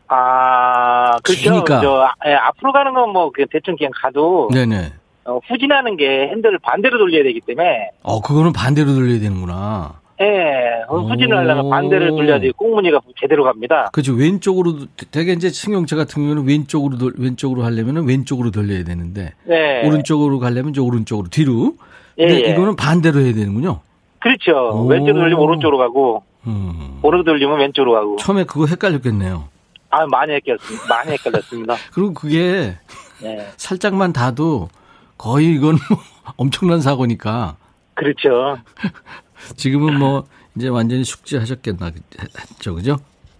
아, 0.08 1.16
그렇죠. 1.22 1.42
기니까. 1.42 1.80
저, 1.80 2.08
예, 2.26 2.34
앞으로 2.34 2.72
가는 2.72 2.92
건 2.92 3.10
뭐, 3.10 3.30
대충 3.52 3.76
그냥 3.76 3.92
가도, 3.94 4.48
네네. 4.52 4.92
어, 5.26 5.38
후진하는 5.48 5.96
게 5.96 6.28
핸들을 6.28 6.58
반대로 6.62 6.98
돌려야 6.98 7.22
되기 7.24 7.40
때문에. 7.40 7.90
어, 8.02 8.20
그거는 8.20 8.52
반대로 8.52 8.94
돌려야 8.94 9.20
되는구나. 9.20 10.00
예, 10.20 10.82
후진을 10.88 11.36
하려면 11.36 11.70
반대를 11.70 12.10
돌려야 12.10 12.40
지 12.40 12.50
꽁무니가 12.56 13.00
제대로 13.20 13.44
갑니다. 13.44 13.88
그렇죠. 13.92 14.14
왼쪽으로 14.14 14.78
되게 15.10 15.32
이제 15.32 15.48
승용차 15.48 15.94
같은 15.96 16.22
경우는 16.22 16.46
왼쪽으로 16.46 16.98
돌, 16.98 17.12
왼쪽으로 17.16 17.62
하려면은 17.62 18.06
왼쪽으로 18.06 18.50
돌려야 18.50 18.82
되는데 18.84 19.34
네. 19.44 19.86
오른쪽으로 19.86 20.40
가려면 20.40 20.70
이제 20.70 20.80
오른쪽으로 20.80 21.28
뒤로. 21.28 21.74
근데 22.16 22.34
예, 22.34 22.44
예. 22.46 22.50
이거는 22.50 22.74
반대로 22.74 23.20
해야 23.20 23.32
되는군요. 23.32 23.80
그렇죠. 24.18 24.52
오. 24.76 24.86
왼쪽으로 24.86 25.20
돌리면 25.20 25.38
오른쪽으로 25.40 25.78
가고 25.78 26.24
음. 26.48 26.98
오른쪽으로 27.02 27.24
돌리면 27.24 27.60
왼쪽으로 27.60 27.92
가고. 27.92 28.16
처음에 28.16 28.44
그거 28.44 28.66
헷갈렸겠네요. 28.66 29.48
아, 29.90 30.06
많이 30.06 30.32
헷갈렸습니다. 30.34 30.86
많이 30.88 31.12
헷갈렸습니다. 31.12 31.76
그리고 31.94 32.12
그게 32.12 32.74
네. 33.22 33.46
살짝만 33.56 34.12
ധാ도 34.12 34.68
거의 35.16 35.52
이건 35.54 35.78
뭐 35.88 35.98
엄청난 36.36 36.80
사고니까. 36.80 37.56
그렇죠. 37.94 38.58
지금은 39.56 39.98
뭐 39.98 40.24
이제 40.56 40.68
완전히 40.68 41.04
숙지하셨겠나 41.04 41.90
했죠, 42.20 42.74
그죠? 42.74 42.96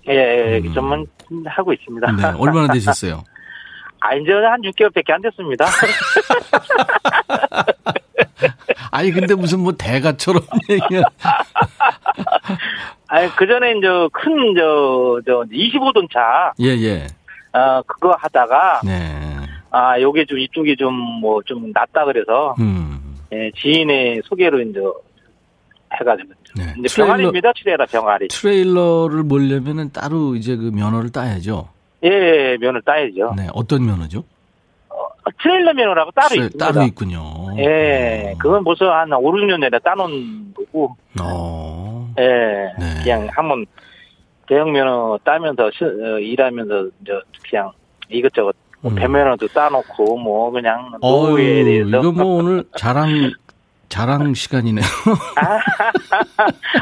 예, 0.08 0.12
예, 0.14 0.52
예. 0.54 0.58
음. 0.58 0.72
좀만 0.72 1.06
하고 1.46 1.72
있습니다. 1.72 2.12
네, 2.12 2.24
얼마나 2.38 2.72
되셨어요? 2.72 3.24
아, 4.00 4.14
이제 4.14 4.32
한 4.32 4.60
6개월밖에 4.62 5.10
안 5.10 5.20
됐습니다. 5.22 5.66
아니, 8.90 9.10
근데 9.10 9.34
무슨 9.34 9.60
뭐 9.60 9.72
대가처럼 9.72 10.42
얘기야. 10.70 11.02
아니, 13.08 13.28
그 13.36 13.46
전에 13.46 13.72
이제 13.72 13.86
큰, 14.12 14.54
저, 14.56 15.20
저, 15.26 15.44
25톤 15.50 16.10
차. 16.12 16.52
예, 16.60 16.68
예. 16.68 17.06
어, 17.52 17.82
그거 17.86 18.14
하다가. 18.18 18.80
네. 18.84 19.36
아, 19.70 20.00
요게 20.00 20.26
좀 20.26 20.38
이쪽이 20.38 20.76
좀 20.76 20.94
뭐 21.20 21.42
좀 21.44 21.70
낫다 21.72 22.04
그래서. 22.04 22.54
음. 22.60 23.16
예, 23.32 23.50
지인의 23.56 24.22
소개로 24.24 24.60
이제 24.62 24.80
해가지고. 25.92 26.28
네. 26.56 26.74
이제 26.78 26.88
트레일러, 26.88 27.06
병아리입니다, 27.06 27.52
트레일러 27.52 27.86
병아리. 27.86 28.28
트레일러를 28.28 29.22
몰려면은 29.22 29.92
따로 29.92 30.34
이제 30.34 30.56
그 30.56 30.70
면허를 30.74 31.10
따야죠. 31.10 31.68
예, 32.04 32.08
예 32.08 32.56
면허를 32.58 32.82
따야죠. 32.82 33.34
네, 33.36 33.48
어떤 33.52 33.84
면허죠? 33.84 34.24
어, 34.90 34.96
트레일러 35.42 35.72
면허라고 35.74 36.10
따로 36.12 36.28
트레, 36.28 36.44
있습니다. 36.44 36.72
따로 36.72 36.86
있군요. 36.86 37.20
예, 37.58 38.32
어. 38.34 38.38
그건 38.38 38.64
벌써 38.64 38.90
한 38.92 39.12
5, 39.12 39.20
6년 39.20 39.60
전에 39.60 39.78
따놓은 39.78 40.54
거고. 40.54 40.96
어. 41.20 42.14
예, 42.18 42.72
네. 42.78 43.02
그냥 43.02 43.28
한번 43.32 43.64
대형 44.48 44.72
면허 44.72 45.18
따면서 45.24 45.70
시, 45.72 45.84
어, 45.84 46.18
일하면서 46.18 46.88
이제 47.02 47.12
그냥 47.48 47.70
이것저것 48.08 48.54
뭐 48.80 48.92
음. 48.92 48.96
배면허도 48.96 49.48
따놓고 49.48 50.18
뭐 50.18 50.50
그냥 50.50 50.92
대해서 51.00 51.98
이거 51.98 52.12
뭐 52.12 52.36
오늘 52.36 52.64
자랑 52.76 53.32
자랑 53.88 54.34
시간이네요. 54.34 54.84
아, 55.36 55.58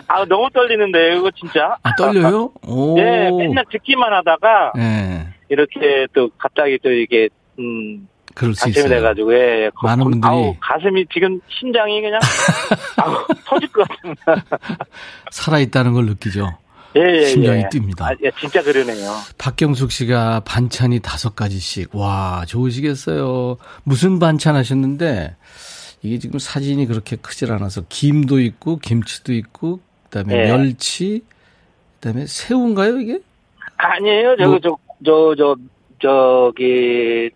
아, 0.09 0.25
너무 0.27 0.49
떨리는데 0.53 1.17
이거 1.17 1.31
진짜. 1.39 1.77
아, 1.83 1.95
떨려요? 1.97 2.53
오. 2.67 2.97
네, 2.97 3.31
맨날 3.31 3.65
듣기만 3.71 4.13
하다가 4.13 4.73
네. 4.77 5.29
이렇게 5.49 6.07
또 6.15 6.31
갑자기 6.39 6.79
또 6.83 6.91
이게 6.91 7.29
음 7.59 8.09
그럴 8.35 8.55
수 8.55 8.69
있어요. 8.69 8.89
돼가지고 8.89 9.33
예, 9.35 9.71
많은 9.83 10.05
분들이 10.05 10.29
아우, 10.31 10.55
가슴이 10.61 11.07
지금 11.13 11.41
심장이 11.49 12.03
그냥 12.03 12.21
아우, 12.99 13.25
터질 13.47 13.69
것 13.73 13.89
같습니다. 13.89 14.45
살아 15.31 15.59
있다는 15.59 15.95
걸 15.95 16.07
느끼죠. 16.07 16.59
예, 16.97 17.01
예, 17.01 17.25
심장이 17.27 17.61
예. 17.61 17.69
뜁니다. 17.69 18.03
아, 18.03 18.15
예, 18.25 18.31
진짜 18.39 18.63
그러네요. 18.63 19.11
박경숙 19.39 19.93
씨가 19.93 20.41
반찬이 20.41 21.01
다섯 21.01 21.37
가지씩 21.37 21.95
와 21.95 22.45
좋으시겠어요. 22.47 23.59
무슨 23.85 24.19
반찬 24.19 24.57
하셨는데 24.57 25.37
이게 26.03 26.19
지금 26.19 26.39
사진이 26.39 26.87
그렇게 26.87 27.17
크질 27.17 27.53
않아서 27.53 27.83
김도 27.89 28.41
있고 28.41 28.79
김치도 28.79 29.33
있고 29.33 29.81
그다음에 30.05 30.37
네. 30.37 30.47
멸치 30.57 31.23
그다음에 32.01 32.27
새우인가요 32.27 32.99
이게? 33.01 33.21
아니에요. 33.77 34.37
저거 34.37 34.51
뭐, 34.51 34.61
저 34.61 34.77
저 35.05 35.35
저 35.37 35.57
저기 36.01 37.31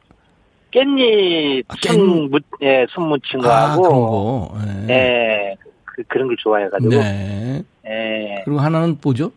깻잎 0.71 1.65
아, 1.69 1.75
순, 1.83 2.31
무, 2.31 2.39
예, 2.63 2.87
순무친 2.91 3.41
거하고. 3.41 3.85
아, 3.85 3.89
그런 3.89 4.01
거. 4.01 4.59
예. 4.89 4.95
예 4.95 5.57
그, 5.85 6.03
그런 6.05 6.29
걸 6.29 6.37
좋아해 6.39 6.69
가지고. 6.69 6.91
네. 6.91 7.63
예. 7.87 8.43
그리고 8.45 8.61
하나는 8.61 8.97
뭐죠? 9.03 9.33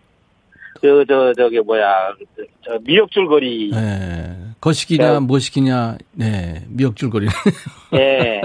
저, 0.82 1.04
저, 1.06 1.34
저기, 1.34 1.60
뭐야, 1.60 2.14
저, 2.64 2.78
미역줄거리. 2.84 3.72
네. 3.74 4.38
거시기냐, 4.64 5.20
뭐시기냐, 5.20 5.98
네, 6.14 6.64
미역줄거리. 6.70 7.28
네. 7.92 8.42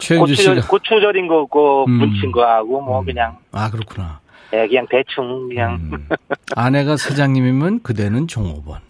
최은주 0.00 0.34
씨가. 0.34 0.66
고추 0.66 1.00
절인 1.00 1.28
거고, 1.28 1.84
음. 1.86 1.92
무친 1.92 2.32
거하고, 2.32 2.80
뭐, 2.80 2.98
음. 2.98 3.04
그냥. 3.04 3.38
아, 3.52 3.70
그렇구나. 3.70 4.18
예, 4.54 4.66
그냥 4.66 4.88
대충, 4.90 5.48
그냥. 5.48 5.74
음. 5.92 6.08
아내가 6.56 6.96
사장님이면 6.96 7.82
그대는 7.84 8.26
종업원. 8.26 8.80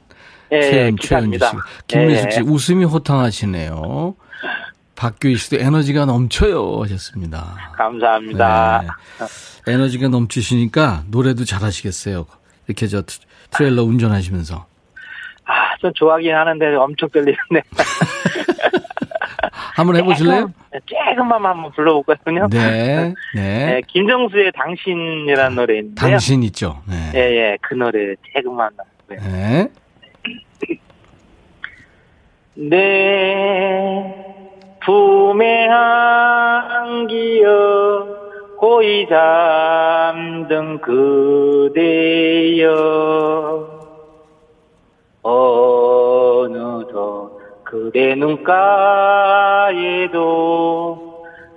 예, 0.51 0.63
최은, 0.63 0.97
최은주 0.99 1.39
씨. 1.39 1.45
김미숙 1.89 2.33
씨, 2.33 2.39
예. 2.39 2.43
웃음이 2.43 2.87
호탕하시네요. 2.87 4.15
박규희 4.97 5.37
씨도 5.37 5.57
에너지가 5.59 6.07
넘쳐요 6.07 6.81
하셨습니다. 6.85 7.73
감사합니다. 7.77 8.83
네. 9.19 9.73
에너지가 9.75 10.09
넘치시니까 10.09 11.05
노래도 11.09 11.45
잘하시겠어요. 11.45 12.25
이렇게 12.67 12.87
저 12.87 13.03
트레일러 13.51 13.83
운전하시면서. 13.85 14.72
아, 15.83 15.89
좀 15.89 15.93
좋아하긴 15.95 16.35
하는데 16.35 16.75
엄청 16.77 17.09
떨리는데. 17.11 17.63
한번 19.75 19.97
해보실래요? 19.97 20.53
조금만 20.87 21.45
한번 21.45 21.73
불러볼까요? 21.73 22.47
네, 22.51 23.15
네. 23.35 23.67
네. 23.67 23.81
김정수의 23.89 24.53
당신이라는 24.55 25.57
노래인데요. 25.57 25.95
당신 25.95 26.43
있죠. 26.45 26.83
네. 26.87 27.13
예, 27.15 27.21
예. 27.21 27.59
그 27.61 27.75
노래 27.75 28.15
조금만. 28.35 28.71
네. 29.09 29.17
네. 29.17 29.69
내 32.55 34.15
품에 34.85 35.69
안기어 36.69 37.43
고이 38.59 39.09
잠든 39.09 40.81
그대여 41.73 42.73
어느덧 45.23 46.93
그대 47.65 48.15
눈가에도 48.15 48.53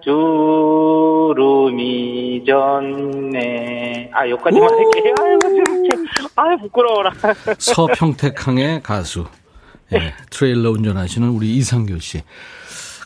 주름이 0.01 0.85
졌네. 2.45 4.11
아, 4.13 4.29
여기까지만 4.29 4.69
할게요. 4.69 5.13
아유, 5.19 5.39
아유, 6.35 6.57
부끄러워라. 6.59 7.11
서평택항의 7.57 8.83
가수. 8.83 9.25
예, 9.93 10.13
트레일러 10.29 10.71
운전하시는 10.71 11.27
우리 11.29 11.55
이상교 11.55 11.99
씨. 11.99 12.21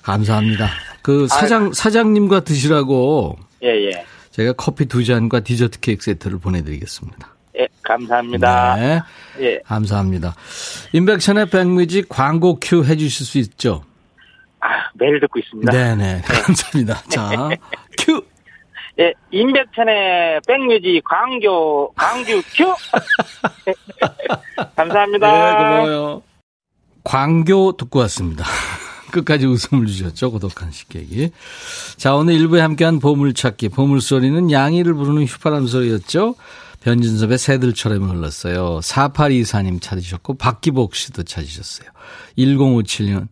감사합니다. 0.03 0.67
그 1.01 1.27
사장, 1.27 1.63
아유. 1.65 1.73
사장님과 1.73 2.41
드시라고 2.41 3.37
예, 3.63 3.69
예. 3.87 4.05
제가 4.31 4.53
커피 4.53 4.85
두 4.85 5.03
잔과 5.03 5.39
디저트 5.39 5.79
케이크 5.79 6.03
세트를 6.03 6.39
보내드리겠습니다. 6.39 7.38
예, 7.59 7.67
감사합니다. 7.83 8.75
네. 8.75 9.01
예. 9.41 9.59
감사합니다. 9.65 10.33
임백천의 10.93 11.49
백뮤직 11.49 12.07
광고 12.09 12.57
큐 12.61 12.83
해주실 12.83 13.25
수 13.25 13.37
있죠? 13.39 13.83
아, 14.61 14.67
매일 14.93 15.19
듣고 15.19 15.39
있습니다. 15.39 15.71
네네. 15.71 16.15
네. 16.15 16.21
감사합니다. 16.21 17.01
자, 17.09 17.49
큐! 17.97 18.21
예, 18.99 19.13
임백천의 19.31 20.41
백뮤직 20.47 21.01
광교, 21.05 21.93
광규 21.93 22.41
큐! 22.53 22.75
감사합니다. 24.75 25.31
네, 25.31 25.51
고마워요. 25.51 26.21
광교 27.03 27.77
듣고 27.77 27.99
왔습니다. 27.99 28.43
끝까지 29.11 29.47
웃음을 29.47 29.87
주셨죠. 29.87 30.31
고독한 30.31 30.71
식객이. 30.71 31.31
자, 31.97 32.13
오늘 32.13 32.35
일부에 32.35 32.61
함께한 32.61 32.99
보물찾기. 32.99 33.69
보물소리는 33.69 34.51
양이를 34.51 34.93
부르는 34.93 35.23
휘파람 35.23 35.65
소리였죠. 35.65 36.35
변진섭의 36.81 37.37
새들처럼 37.37 38.09
흘렀어요. 38.09 38.79
4824님 38.81 39.81
찾으셨고, 39.81 40.35
박기복 40.35 40.95
씨도 40.95 41.23
찾으셨어요. 41.23 41.89
1057년. 42.37 43.27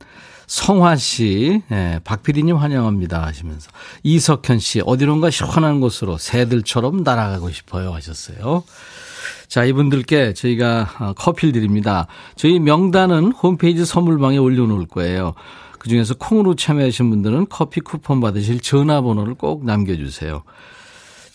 성화 0.47 0.95
씨, 0.95 1.61
예, 1.71 1.99
박PD님 2.05 2.55
환영합니다 2.55 3.21
하시면서. 3.21 3.69
이석현 4.03 4.59
씨, 4.59 4.81
어디론가 4.85 5.29
시원한 5.29 5.81
곳으로 5.81 6.17
새들처럼 6.17 7.03
날아가고 7.03 7.51
싶어요 7.51 7.93
하셨어요. 7.93 8.63
자, 9.49 9.65
이분들께 9.65 10.33
저희가 10.33 10.89
어, 10.99 11.13
커피를 11.13 11.51
드립니다. 11.53 12.07
저희 12.37 12.59
명단은 12.59 13.33
홈페이지 13.33 13.85
선물방에 13.85 14.37
올려놓을 14.37 14.87
거예요. 14.87 15.33
그 15.79 15.89
중에서 15.89 16.15
콩으로 16.15 16.55
참여하신 16.55 17.09
분들은 17.09 17.47
커피 17.49 17.81
쿠폰 17.81 18.19
받으실 18.19 18.59
전화번호를 18.59 19.35
꼭 19.35 19.65
남겨주세요. 19.65 20.43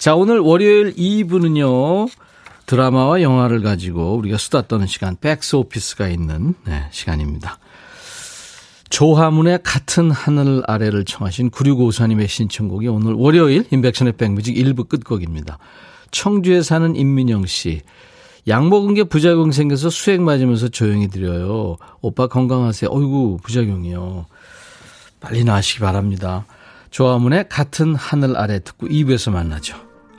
자, 0.03 0.17
오늘 0.17 0.41
월요일 0.41 0.97
2부는요, 0.97 2.11
드라마와 2.67 3.23
영화를 3.23 3.62
가지고 3.62 4.17
우리가 4.17 4.37
수다 4.37 4.62
떠는 4.62 4.88
시간, 4.88 5.15
백스 5.15 5.55
오피스가 5.55 6.09
있는 6.09 6.55
네, 6.67 6.88
시간입니다. 6.91 7.61
조화문의 8.91 9.61
같은 9.62 10.11
하늘 10.11 10.65
아래를 10.67 11.05
청하신 11.05 11.51
9654님의 11.51 12.27
신청곡이 12.27 12.88
오늘 12.88 13.12
월요일 13.12 13.65
인백션의 13.71 14.15
백뮤직 14.15 14.57
1부 14.57 14.88
끝곡입니다. 14.88 15.59
청주에 16.11 16.62
사는 16.62 16.97
임민영 16.97 17.47
씨. 17.47 17.83
약 18.49 18.67
먹은 18.67 18.95
게 18.95 19.05
부작용 19.05 19.53
생겨서 19.53 19.88
수액 19.88 20.21
맞으면서 20.21 20.67
조용히 20.67 21.07
드려요. 21.07 21.77
오빠 22.01 22.27
건강하세요. 22.27 22.91
어이구, 22.91 23.38
부작용이요. 23.45 24.27
빨리 25.21 25.45
나으시기 25.45 25.79
바랍니다. 25.79 26.45
조화문의 26.91 27.49
같은 27.49 27.95
하늘 27.95 28.37
아래 28.37 28.59
듣고 28.59 28.88
2부에서 28.88 29.31
만나죠. 29.31 29.91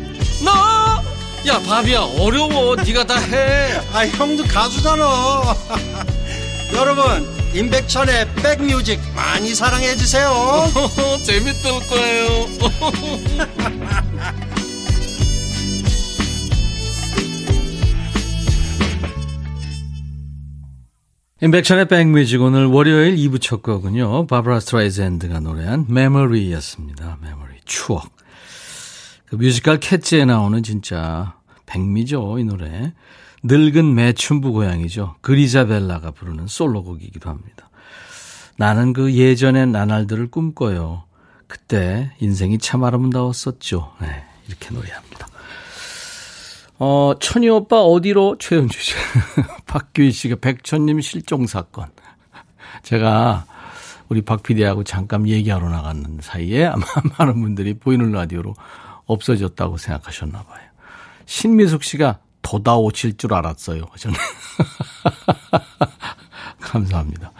야 1.47 1.59
바비야 1.59 1.99
어려워 2.19 2.75
네가 2.75 3.05
다해 3.05 3.79
아 3.93 4.05
형도 4.17 4.43
가수잖아 4.43 5.03
여러분 6.73 7.41
임백천의 7.53 8.33
백뮤직 8.35 8.99
많이 9.13 9.53
사랑해 9.53 9.93
주세요. 9.95 10.31
재밌을 11.25 11.71
거예요. 11.89 12.47
임백천의 21.41 21.87
백뮤직 21.87 22.41
오늘 22.41 22.67
월요일 22.67 23.17
2부 23.17 23.41
첫 23.41 23.61
곡은요. 23.61 24.27
바브라 24.27 24.61
스트라이샌드가 24.61 25.41
노래한 25.41 25.87
메모리였습니다. 25.89 27.17
메모리 27.21 27.55
추억. 27.65 28.20
그 29.31 29.37
뮤지컬 29.37 29.79
캣츠에 29.79 30.25
나오는 30.25 30.61
진짜 30.61 31.35
백미죠 31.65 32.37
이 32.37 32.43
노래. 32.43 32.93
늙은 33.43 33.95
매춘부 33.95 34.51
고양이죠. 34.51 35.15
그리자벨라가 35.21 36.11
부르는 36.11 36.47
솔로곡이기도 36.47 37.29
합니다. 37.29 37.69
나는 38.57 38.91
그 38.91 39.13
예전의 39.13 39.67
나날들을 39.67 40.29
꿈꿔요. 40.29 41.05
그때 41.47 42.11
인생이 42.19 42.57
참 42.57 42.83
아름다웠었죠. 42.83 43.93
네, 44.01 44.25
이렇게 44.49 44.69
노래합니다. 44.73 45.27
어, 46.79 47.13
천희 47.17 47.47
오빠 47.47 47.79
어디로 47.79 48.35
최은주 48.37 48.77
씨. 48.83 48.95
박규희 49.65 50.11
씨가 50.11 50.35
백천님 50.41 50.99
실종 50.99 51.47
사건. 51.47 51.87
제가 52.83 53.45
우리 54.09 54.23
박 54.23 54.43
PD하고 54.43 54.83
잠깐 54.83 55.25
얘기하러 55.25 55.69
나갔는 55.69 56.19
사이에 56.21 56.65
아마 56.65 56.83
많은 57.17 57.41
분들이 57.41 57.75
보이는 57.75 58.11
라디오로 58.11 58.55
없어졌다고 59.05 59.77
생각하셨나 59.77 60.43
봐요. 60.43 60.61
신미숙 61.25 61.83
씨가 61.83 62.19
도다오칠 62.41 63.17
줄 63.17 63.33
알았어요. 63.33 63.85
저는. 63.97 64.17
감사합니다. 66.59 67.31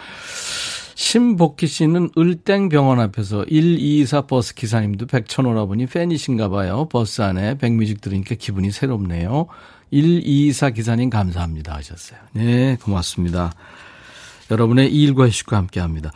신복희 0.95 1.67
씨는 1.67 2.11
을땡병원 2.17 2.99
앞에서 2.99 3.45
124 3.49 4.27
버스 4.27 4.53
기사님도 4.53 5.07
백천오라보니 5.07 5.87
팬이신가 5.87 6.49
봐요. 6.49 6.87
버스 6.89 7.21
안에 7.21 7.57
백뮤직 7.57 8.01
들으니까 8.01 8.35
기분이 8.35 8.71
새롭네요. 8.71 9.47
124 9.91 10.69
기사님 10.69 11.09
감사합니다 11.09 11.75
하셨어요. 11.75 12.19
네, 12.33 12.77
고맙습니다. 12.81 13.51
여러분의 14.51 14.93
일과 14.93 15.27
휴식과 15.27 15.57
함께 15.57 15.79
합니다. 15.79 16.11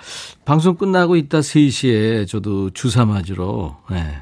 방송 0.45 0.75
끝나고 0.75 1.15
있다 1.15 1.39
3시에 1.39 2.27
저도 2.27 2.69
주사 2.71 3.05
맞으러, 3.05 3.81
네, 3.89 4.21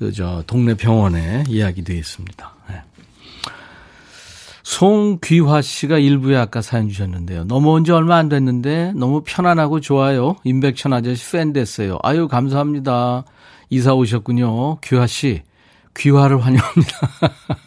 그, 0.00 0.10
저, 0.12 0.42
동네 0.46 0.72
병원에 0.72 1.44
이야기 1.46 1.84
되어 1.84 1.94
있습니다. 1.98 2.54
네. 2.70 2.82
송귀화 4.62 5.60
씨가 5.60 5.98
일부에 5.98 6.38
아까 6.38 6.62
사연 6.62 6.88
주셨는데요. 6.88 7.44
넘어온 7.44 7.84
지 7.84 7.92
얼마 7.92 8.16
안 8.16 8.30
됐는데 8.30 8.94
너무 8.96 9.22
편안하고 9.26 9.80
좋아요. 9.80 10.36
임백천 10.44 10.94
아저씨 10.94 11.32
팬 11.32 11.52
됐어요. 11.52 11.98
아유, 12.02 12.28
감사합니다. 12.28 13.24
이사 13.68 13.92
오셨군요. 13.92 14.80
귀화 14.80 15.06
씨, 15.06 15.42
귀화를 15.94 16.38
환영합니다. 16.42 16.98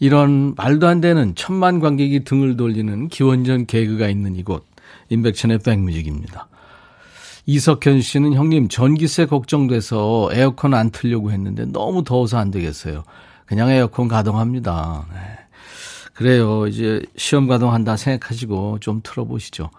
이런 0.00 0.54
말도 0.56 0.88
안 0.88 1.00
되는 1.00 1.36
천만 1.36 1.78
관객이 1.78 2.24
등을 2.24 2.56
돌리는 2.56 3.06
기원전 3.10 3.66
개그가 3.66 4.08
있는 4.08 4.34
이곳, 4.34 4.66
임백천의 5.08 5.60
백뮤직입니다. 5.60 6.48
이석현 7.50 8.00
씨는 8.00 8.34
형님 8.34 8.68
전기세 8.68 9.26
걱정돼서 9.26 10.30
에어컨 10.32 10.72
안 10.72 10.90
틀려고 10.90 11.32
했는데 11.32 11.64
너무 11.64 12.04
더워서 12.04 12.38
안 12.38 12.52
되겠어요. 12.52 13.02
그냥 13.44 13.70
에어컨 13.70 14.06
가동합니다. 14.06 15.06
네. 15.12 15.18
그래요. 16.14 16.68
이제 16.68 17.02
시험 17.16 17.48
가동한다 17.48 17.96
생각하시고 17.96 18.78
좀 18.78 19.00
틀어보시죠. 19.02 19.70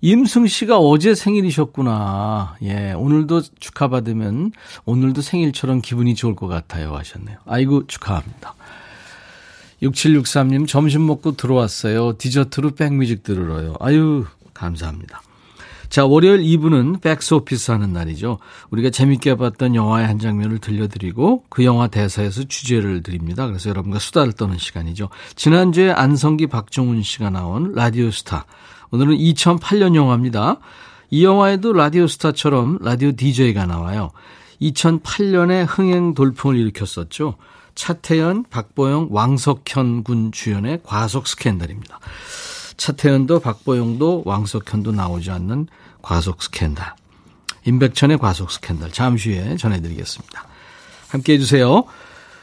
임승 0.00 0.48
씨가 0.48 0.78
어제 0.78 1.14
생일이셨구나. 1.14 2.56
예, 2.62 2.92
오늘도 2.94 3.42
축하받으면 3.60 4.50
오늘도 4.84 5.20
생일처럼 5.20 5.82
기분이 5.82 6.16
좋을 6.16 6.34
것 6.34 6.48
같아요. 6.48 6.96
하셨네요. 6.96 7.36
아이고, 7.46 7.86
축하합니다. 7.86 8.54
6763님, 9.82 10.66
점심 10.66 11.06
먹고 11.06 11.36
들어왔어요. 11.36 12.16
디저트로 12.18 12.70
백뮤직 12.72 13.22
들으러요. 13.22 13.76
아유, 13.78 14.24
감사합니다. 14.54 15.20
자, 15.90 16.06
월요일 16.06 16.40
2부는 16.42 17.00
백스오피스 17.00 17.72
하는 17.72 17.92
날이죠. 17.92 18.38
우리가 18.70 18.90
재밌게 18.90 19.34
봤던 19.34 19.74
영화의 19.74 20.06
한 20.06 20.20
장면을 20.20 20.58
들려드리고 20.58 21.44
그 21.48 21.64
영화 21.64 21.88
대사에서 21.88 22.44
주제를 22.44 23.02
드립니다. 23.02 23.48
그래서 23.48 23.70
여러분과 23.70 23.98
수다를 23.98 24.32
떠는 24.32 24.56
시간이죠. 24.56 25.08
지난주에 25.34 25.90
안성기 25.90 26.46
박중훈 26.46 27.02
씨가 27.02 27.30
나온 27.30 27.72
라디오 27.74 28.12
스타. 28.12 28.46
오늘은 28.92 29.16
2008년 29.16 29.96
영화입니다. 29.96 30.58
이 31.10 31.24
영화에도 31.24 31.72
라디오 31.72 32.06
스타처럼 32.06 32.78
라디오 32.80 33.10
DJ가 33.10 33.66
나와요. 33.66 34.12
2008년에 34.62 35.66
흥행 35.68 36.14
돌풍을 36.14 36.56
일으켰었죠. 36.56 37.34
차태현, 37.74 38.44
박보영, 38.48 39.08
왕석현 39.10 40.04
군 40.04 40.30
주연의 40.30 40.82
과속 40.84 41.26
스캔들입니다. 41.26 41.98
차태현도 42.80 43.40
박보영도 43.40 44.22
왕석현도 44.24 44.92
나오지 44.92 45.30
않는 45.30 45.66
과속 46.00 46.42
스캔들. 46.42 46.82
임백천의 47.66 48.16
과속 48.16 48.50
스캔들. 48.50 48.90
잠시 48.90 49.34
후에 49.34 49.56
전해드리겠습니다. 49.58 50.46
함께 51.08 51.34
해 51.34 51.38
주세요. 51.38 51.84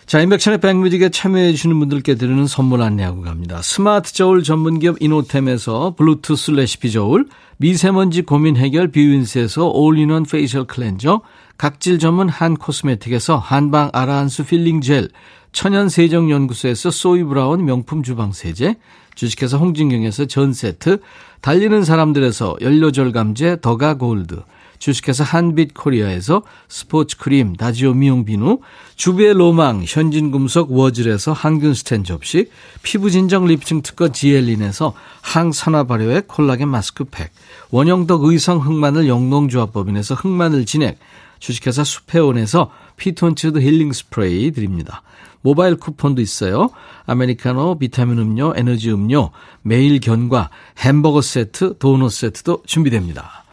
자, 0.05 0.21
임백천의 0.21 0.61
백뮤직에 0.61 1.09
참여해 1.09 1.53
주시는 1.53 1.79
분들께 1.79 2.15
드리는 2.15 2.45
선물 2.45 2.83
안내하고 2.83 3.23
갑니다. 3.23 3.63
스마트 3.63 4.13
저울 4.13 4.43
전문기업 4.43 5.01
이노템에서 5.01 5.95
블루투스 5.97 6.51
레시피 6.51 6.91
저울, 6.91 7.27
미세먼지 7.57 8.21
고민 8.21 8.57
해결 8.57 8.89
뷰인스에서 8.89 9.69
all-in-one 9.69 10.23
facial 10.23 10.65
cleanser, 10.65 11.21
각질 11.57 11.97
전문 11.97 12.29
한 12.29 12.55
코스메틱에서 12.55 13.37
한방 13.37 13.89
아라한수 13.91 14.45
필링 14.45 14.81
젤, 14.81 15.09
천연 15.51 15.89
세정 15.89 16.29
연구소에서 16.29 16.91
소이 16.91 17.23
브라운 17.23 17.65
명품 17.65 18.03
주방 18.03 18.31
세제, 18.31 18.75
주식회사 19.15 19.57
홍진경에서 19.57 20.25
전 20.25 20.53
세트, 20.53 20.99
달리는 21.41 21.83
사람들에서 21.83 22.57
연료절감제 22.61 23.57
더가 23.61 23.95
골드, 23.95 24.43
주식회사 24.77 25.23
한빛 25.23 25.73
코리아에서 25.73 26.43
스포츠 26.67 27.17
크림 27.17 27.55
다지오 27.55 27.95
미용 27.95 28.25
비누, 28.25 28.59
주베 28.95 29.33
로망 29.33 29.83
현진금속 29.83 30.71
워즐에서 30.71 31.33
항균 31.33 31.73
스텐 31.73 32.03
접시, 32.03 32.51
피부진정 32.83 33.45
리프팅 33.45 33.81
특허 33.81 34.09
지엘린에서 34.09 34.93
항산화 35.21 35.85
발효의 35.85 36.23
콜라겐 36.27 36.67
마스크팩, 36.67 37.31
원형덕 37.71 38.25
의성 38.25 38.59
흑마늘 38.59 39.07
영농조합법인에서 39.07 40.13
흑마늘 40.13 40.67
진액, 40.67 40.99
주식회사 41.39 41.83
수페온에서 41.83 42.71
피톤치드 42.97 43.59
힐링 43.59 43.93
스프레이 43.93 44.51
드립니다. 44.51 45.03
모바일 45.41 45.75
쿠폰도 45.77 46.21
있어요. 46.21 46.69
아메리카노, 47.05 47.77
비타민 47.79 48.17
음료, 48.17 48.53
에너지 48.55 48.91
음료, 48.91 49.31
매일 49.61 49.99
견과, 49.99 50.49
햄버거 50.79 51.21
세트, 51.21 51.77
도넛 51.77 52.11
세트도 52.11 52.63
준비됩니다. 52.65 53.45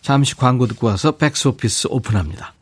잠시 0.00 0.34
광고 0.36 0.66
듣고 0.66 0.86
와서 0.86 1.12
백스오피스 1.12 1.88
오픈합니다. 1.90 2.54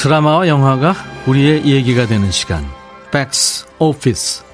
드라마와 0.00 0.46
영화가 0.46 0.94
우리의 1.26 1.66
얘기가 1.66 2.06
되는 2.06 2.30
시간. 2.30 2.64
백스 3.10 3.66
오피스. 3.80 4.44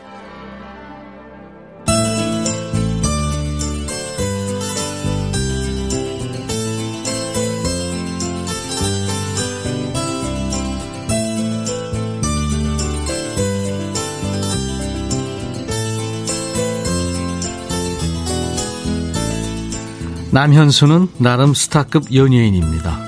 남현수는 20.32 21.08
나름 21.18 21.52
스타급 21.52 22.14
연예인입니다. 22.14 22.98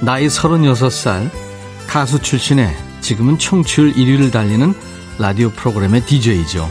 나이 0.00 0.28
36살, 0.28 1.41
가수 1.92 2.18
출신에 2.22 2.74
지금은 3.02 3.36
청취율 3.36 3.92
1위를 3.92 4.32
달리는 4.32 4.72
라디오 5.18 5.50
프로그램의 5.50 6.00
DJ죠. 6.06 6.66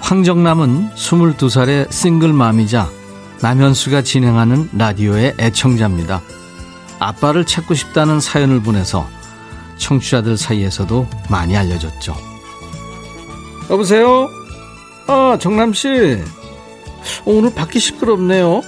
황정남은 0.00 0.94
22살의 0.94 1.92
싱글맘이자 1.92 2.88
남현수가 3.42 4.00
진행하는 4.04 4.70
라디오의 4.72 5.34
애청자입니다. 5.38 6.22
아빠를 6.98 7.44
찾고 7.44 7.74
싶다는 7.74 8.18
사연을 8.18 8.62
보내서 8.62 9.06
청취자들 9.76 10.38
사이에서도 10.38 11.06
많이 11.28 11.54
알려졌죠. 11.54 12.16
여보세요? 13.68 14.30
아, 15.06 15.36
정남씨. 15.38 16.24
오늘 17.26 17.54
밖이 17.54 17.78
시끄럽네요. 17.78 18.62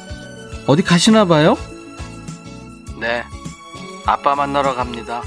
어디 0.67 0.83
가시나 0.83 1.25
봐요? 1.25 1.57
네. 3.01 3.25
아빠 4.07 4.35
만나러 4.35 4.75
갑니다. 4.75 5.23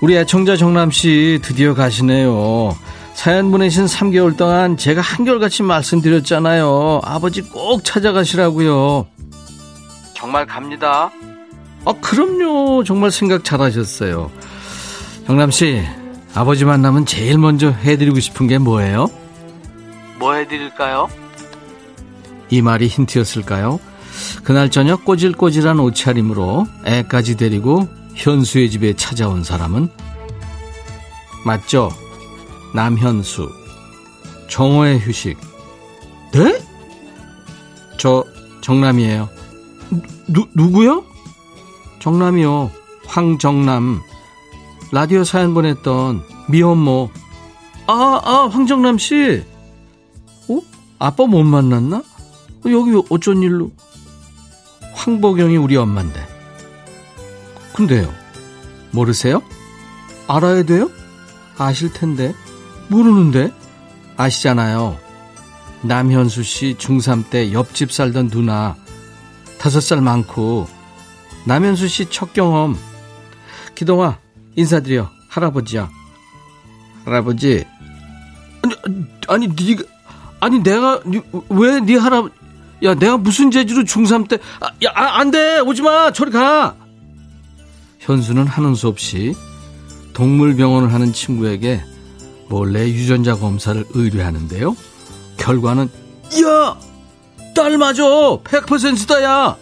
우리 0.00 0.16
애청자 0.16 0.56
정남씨 0.56 1.40
드디어 1.42 1.74
가시네요. 1.74 2.76
사연 3.14 3.50
보내신 3.50 3.86
3개월 3.86 4.36
동안 4.36 4.76
제가 4.76 5.00
한결같이 5.00 5.62
말씀드렸잖아요. 5.62 7.00
아버지 7.04 7.42
꼭 7.42 7.82
찾아가시라고요. 7.82 9.06
정말 10.14 10.46
갑니다. 10.46 11.10
아, 11.84 11.92
그럼요. 12.00 12.84
정말 12.84 13.10
생각 13.10 13.44
잘하셨어요. 13.44 14.30
정남씨, 15.26 15.82
아버지 16.34 16.64
만나면 16.64 17.06
제일 17.06 17.38
먼저 17.38 17.70
해드리고 17.70 18.20
싶은 18.20 18.48
게 18.48 18.58
뭐예요? 18.58 19.08
뭐 20.18 20.34
해드릴까요? 20.34 21.08
이 22.50 22.60
말이 22.62 22.86
힌트였을까요? 22.86 23.80
그날 24.44 24.70
저녁 24.70 25.04
꼬질꼬질한 25.04 25.80
옷차림으로 25.80 26.66
애까지 26.84 27.36
데리고 27.36 27.88
현수의 28.14 28.70
집에 28.70 28.94
찾아온 28.94 29.44
사람은 29.44 29.88
맞죠? 31.44 31.90
남현수 32.74 33.48
정오의 34.48 35.00
휴식 35.00 35.38
네? 36.32 36.60
저 37.98 38.24
정남이에요 38.60 39.28
누, 40.28 40.46
누구요? 40.54 41.04
정남이요 42.00 42.70
황정남 43.06 44.00
라디오 44.92 45.24
사연 45.24 45.54
보냈던 45.54 46.22
미혼모 46.48 47.10
아, 47.86 48.20
아, 48.24 48.48
황정남 48.48 48.98
씨 48.98 49.42
어? 50.48 50.60
아빠 50.98 51.26
못 51.26 51.42
만났나? 51.44 52.02
여기 52.66 53.00
어쩐 53.10 53.42
일로 53.42 53.70
황보경이 54.96 55.56
우리 55.56 55.76
엄마인데. 55.76 56.26
근데요, 57.74 58.12
모르세요? 58.90 59.42
알아야 60.26 60.62
돼요? 60.64 60.90
아실 61.58 61.92
텐데. 61.92 62.34
모르는데? 62.88 63.52
아시잖아요. 64.16 64.98
남현수 65.82 66.42
씨 66.42 66.74
중3 66.78 67.28
때 67.30 67.52
옆집 67.52 67.92
살던 67.92 68.30
누나, 68.30 68.74
다섯 69.58 69.80
살 69.80 70.00
많고, 70.00 70.66
남현수 71.44 71.86
씨 71.88 72.06
첫 72.10 72.32
경험. 72.32 72.76
기동아, 73.74 74.18
인사드려. 74.56 75.10
할아버지야. 75.28 75.90
할아버지. 77.04 77.66
아니, 78.62 78.74
아니, 79.28 79.48
니가, 79.48 79.84
아니, 80.40 80.62
내가, 80.62 81.00
왜네 81.50 81.96
할아버지, 81.96 82.34
야, 82.82 82.94
내가 82.94 83.16
무슨 83.16 83.50
재주로 83.50 83.82
중3 83.84 84.28
때, 84.28 84.38
아, 84.60 84.66
야, 84.84 84.92
아, 84.94 85.18
안 85.20 85.30
돼! 85.30 85.60
오지 85.60 85.82
마! 85.82 86.12
저리 86.12 86.30
가! 86.30 86.74
현수는 88.00 88.46
하는 88.46 88.74
수 88.74 88.88
없이 88.88 89.34
동물병원을 90.12 90.92
하는 90.92 91.12
친구에게 91.12 91.82
몰래 92.48 92.86
유전자 92.88 93.34
검사를 93.34 93.82
의뢰하는데요. 93.90 94.76
결과는, 95.38 95.90
야! 96.44 96.76
딸 97.54 97.78
맞아! 97.78 98.02
100%다, 98.02 99.22
야! 99.22 99.56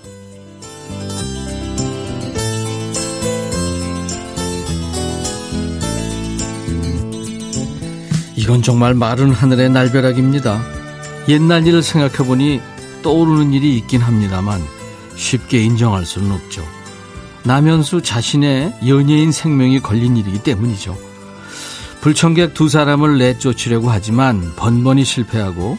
이건 8.37 8.61
정말 8.61 8.93
마른 8.93 9.31
하늘의 9.33 9.71
날벼락입니다. 9.71 10.61
옛날 11.29 11.67
일을 11.67 11.83
생각해보니 11.83 12.61
떠오르는 13.05 13.53
일이 13.53 13.77
있긴 13.77 14.01
합니다만 14.01 14.61
쉽게 15.15 15.63
인정할 15.63 16.05
수는 16.05 16.33
없죠. 16.33 16.65
남현수 17.45 18.03
자신의 18.03 18.75
연예인 18.89 19.31
생명이 19.31 19.81
걸린 19.81 20.17
일이기 20.17 20.43
때문이죠. 20.43 20.97
불청객 22.01 22.55
두 22.55 22.69
사람을 22.69 23.19
내쫓으려고 23.19 23.91
하지만 23.91 24.53
번번이 24.57 25.05
실패하고 25.05 25.79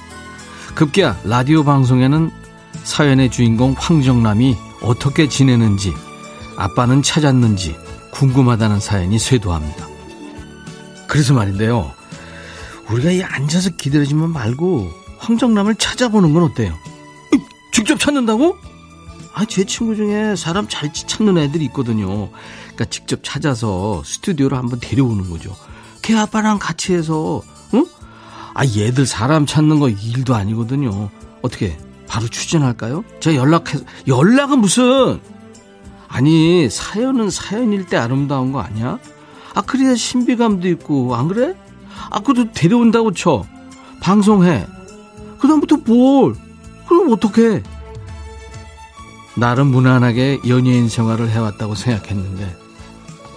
급기야 0.76 1.20
라디오 1.24 1.64
방송에는 1.64 2.32
사연의 2.84 3.32
주인공 3.32 3.76
황정남이 3.78 4.56
어떻게 4.82 5.28
지내는지 5.28 5.94
아빠는 6.56 7.02
찾았는지 7.02 7.76
궁금하다는 8.12 8.80
사연이 8.80 9.18
쇄도합니다. 9.18 9.88
그래서 11.08 11.34
말인데요. 11.34 11.92
우리가 12.90 13.12
이 13.12 13.24
앉아서 13.24 13.72
기다려지만 13.72 14.32
말고 14.32 14.92
황정남을 15.18 15.76
찾아보는 15.76 16.34
건 16.34 16.44
어때요? 16.44 16.78
찾는다고? 18.16 18.58
아, 19.34 19.44
제 19.44 19.66
친구 19.66 19.96
중에 19.96 20.36
사람 20.38 20.68
잘 20.70 20.94
찾는 20.94 21.38
애들이 21.38 21.66
있거든요. 21.66 22.30
그러니까 22.64 22.86
직접 22.86 23.20
찾아서 23.22 24.02
스튜디오로 24.06 24.56
한번 24.56 24.80
데려오는 24.80 25.30
거죠. 25.30 25.54
걔 26.02 26.16
아빠랑 26.16 26.58
같이 26.60 26.94
해서, 26.94 27.42
응? 27.74 27.86
아, 28.54 28.66
얘들 28.66 29.06
사람 29.06 29.46
찾는 29.46 29.80
거 29.80 29.90
일도 29.90 30.34
아니거든요. 30.34 31.10
어떻게, 31.42 31.78
바로 32.08 32.30
추진할까요? 32.30 33.04
제가 33.20 33.36
연락해서, 33.36 33.84
연락은 34.08 34.60
무슨! 34.60 35.20
아니, 36.08 36.70
사연은 36.70 37.30
사연일 37.30 37.86
때 37.88 37.98
아름다운 37.98 38.54
거 38.54 38.62
아니야? 38.62 39.00
아, 39.54 39.62
그래야 39.62 39.96
신비감도 39.96 40.70
있고, 40.70 41.14
안 41.16 41.28
그래? 41.28 41.56
아, 42.10 42.22
그래도 42.22 42.50
데려온다고 42.54 43.12
쳐. 43.12 43.44
방송해. 44.00 44.66
그다음부터 45.40 45.78
뭘? 45.78 46.36
그럼 46.88 47.12
어떡해? 47.12 47.64
나름 49.38 49.68
무난하게 49.68 50.42
연예인 50.48 50.88
생활을 50.88 51.30
해왔다고 51.30 51.76
생각했는데 51.76 52.56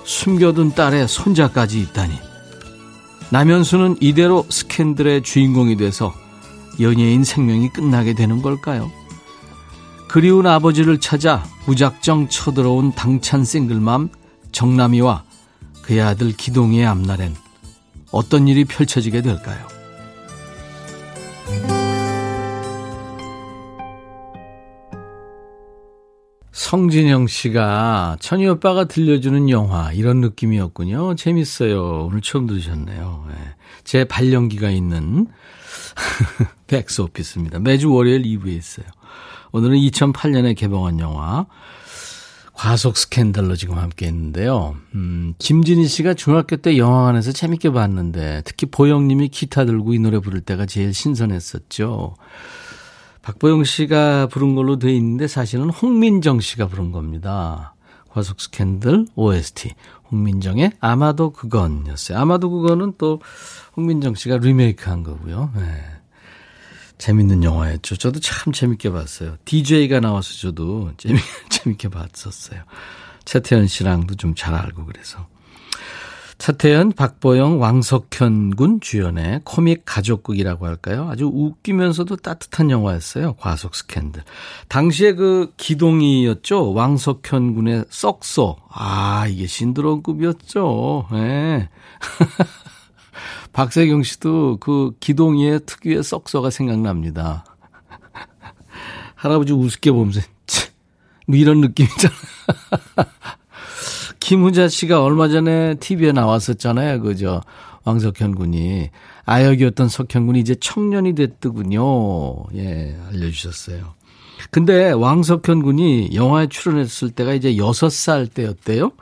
숨겨둔 0.04 0.74
딸의 0.74 1.08
손자까지 1.08 1.80
있다니. 1.80 2.14
남현수는 3.30 3.96
이대로 4.00 4.46
스캔들의 4.48 5.22
주인공이 5.22 5.76
돼서 5.76 6.14
연예인 6.80 7.24
생명이 7.24 7.70
끝나게 7.70 8.14
되는 8.14 8.40
걸까요? 8.40 8.90
그리운 10.08 10.46
아버지를 10.46 10.98
찾아 11.00 11.44
무작정 11.66 12.28
쳐들어온 12.30 12.92
당찬 12.94 13.44
싱글맘 13.44 14.08
정남이와 14.52 15.24
그의 15.82 16.00
아들 16.00 16.32
기동이의 16.32 16.86
앞날엔 16.86 17.34
어떤 18.10 18.48
일이 18.48 18.64
펼쳐지게 18.64 19.20
될까요? 19.20 19.66
성진영 26.68 27.28
씨가 27.28 28.18
천희 28.20 28.46
오빠가 28.46 28.84
들려주는 28.84 29.48
영화 29.48 29.90
이런 29.90 30.20
느낌이었군요. 30.20 31.14
재밌어요. 31.14 32.04
오늘 32.04 32.20
처음 32.20 32.46
들으셨네요. 32.46 33.24
네. 33.26 33.34
제 33.84 34.04
발령기가 34.04 34.68
있는 34.68 35.28
백스 36.68 37.00
오피스입니다. 37.00 37.60
매주 37.60 37.90
월요일 37.90 38.22
2부에 38.22 38.48
있어요. 38.48 38.84
오늘은 39.52 39.78
2008년에 39.78 40.54
개봉한 40.54 41.00
영화 41.00 41.46
과속 42.52 42.98
스캔들로 42.98 43.56
지금 43.56 43.78
함께 43.78 44.04
했는데요. 44.04 44.76
음, 44.94 45.32
김진희 45.38 45.88
씨가 45.88 46.12
중학교 46.12 46.56
때 46.56 46.76
영화관에서 46.76 47.32
재밌게 47.32 47.70
봤는데 47.70 48.42
특히 48.44 48.66
보영님이 48.66 49.28
기타 49.28 49.64
들고 49.64 49.94
이 49.94 49.98
노래 50.00 50.18
부를 50.18 50.42
때가 50.42 50.66
제일 50.66 50.92
신선했었죠. 50.92 52.16
박보영 53.28 53.64
씨가 53.64 54.28
부른 54.28 54.54
걸로 54.54 54.78
돼 54.78 54.90
있는데 54.94 55.28
사실은 55.28 55.68
홍민정 55.68 56.40
씨가 56.40 56.66
부른 56.66 56.92
겁니다. 56.92 57.74
과속 58.08 58.40
스캔들 58.40 59.06
OST. 59.16 59.74
홍민정의 60.10 60.72
아마도 60.80 61.30
그건이었어요. 61.32 62.16
아마도 62.16 62.48
그거는 62.48 62.94
또 62.96 63.20
홍민정 63.76 64.14
씨가 64.14 64.38
리메이크 64.38 64.88
한 64.88 65.02
거고요. 65.02 65.52
네. 65.56 65.84
재밌는 66.96 67.44
영화였죠. 67.44 67.96
저도 67.96 68.18
참 68.18 68.54
재밌게 68.54 68.90
봤어요. 68.90 69.36
DJ가 69.44 70.00
나와서 70.00 70.32
저도 70.32 70.92
재미, 70.96 71.18
재밌게 71.50 71.90
봤었어요. 71.90 72.62
차태현 73.26 73.66
씨랑도 73.66 74.14
좀 74.14 74.34
잘 74.34 74.54
알고 74.54 74.86
그래서. 74.86 75.26
차태현, 76.38 76.92
박보영, 76.92 77.60
왕석현 77.60 78.54
군 78.54 78.80
주연의 78.80 79.40
코믹 79.44 79.82
가족극이라고 79.84 80.66
할까요? 80.66 81.08
아주 81.10 81.26
웃기면서도 81.26 82.16
따뜻한 82.16 82.70
영화였어요. 82.70 83.34
과속 83.34 83.74
스캔들. 83.74 84.22
당시에 84.68 85.14
그 85.14 85.52
기동이였죠. 85.56 86.72
왕석현 86.72 87.56
군의 87.56 87.84
썩소. 87.90 88.56
아, 88.70 89.26
이게 89.28 89.48
신드롬급이었죠. 89.48 91.08
예. 91.14 91.16
네. 91.16 91.68
박세경 93.52 94.04
씨도 94.04 94.58
그 94.60 94.92
기동이의 95.00 95.62
특유의 95.66 96.04
썩소가 96.04 96.50
생각납니다. 96.50 97.44
할아버지 99.16 99.52
우습게 99.52 99.90
보면서, 99.90 100.20
뭐 101.26 101.36
이런 101.36 101.60
느낌이잖아. 101.60 102.14
김훈자 104.28 104.68
씨가 104.68 105.02
얼마 105.02 105.28
전에 105.28 105.76
TV에 105.76 106.12
나왔었잖아요. 106.12 107.00
그죠? 107.00 107.40
왕석현 107.84 108.34
군이. 108.34 108.90
아역이었던 109.24 109.88
석현 109.88 110.26
군이 110.26 110.38
이제 110.38 110.54
청년이 110.54 111.14
됐더군요. 111.14 112.44
예, 112.54 112.94
알려주셨어요. 113.08 113.94
근데 114.50 114.90
왕석현 114.90 115.62
군이 115.62 116.10
영화에 116.12 116.48
출연했을 116.48 117.12
때가 117.12 117.32
이제 117.32 117.54
6살 117.54 118.34
때였대요. 118.34 118.92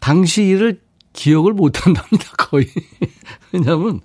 당시 0.00 0.42
일을 0.42 0.80
기억을 1.12 1.52
못 1.52 1.86
한답니다, 1.86 2.32
거의. 2.36 2.66
왜냐면, 3.52 4.00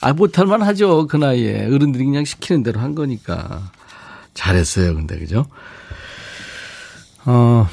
아, 0.00 0.12
못할만 0.12 0.62
하죠, 0.62 1.08
그 1.08 1.16
나이에. 1.16 1.66
어른들이 1.66 2.04
그냥 2.04 2.24
시키는 2.24 2.62
대로 2.62 2.78
한 2.78 2.94
거니까. 2.94 3.72
잘했어요, 4.34 4.94
근데, 4.94 5.18
그죠? 5.18 5.44
어, 7.24 7.66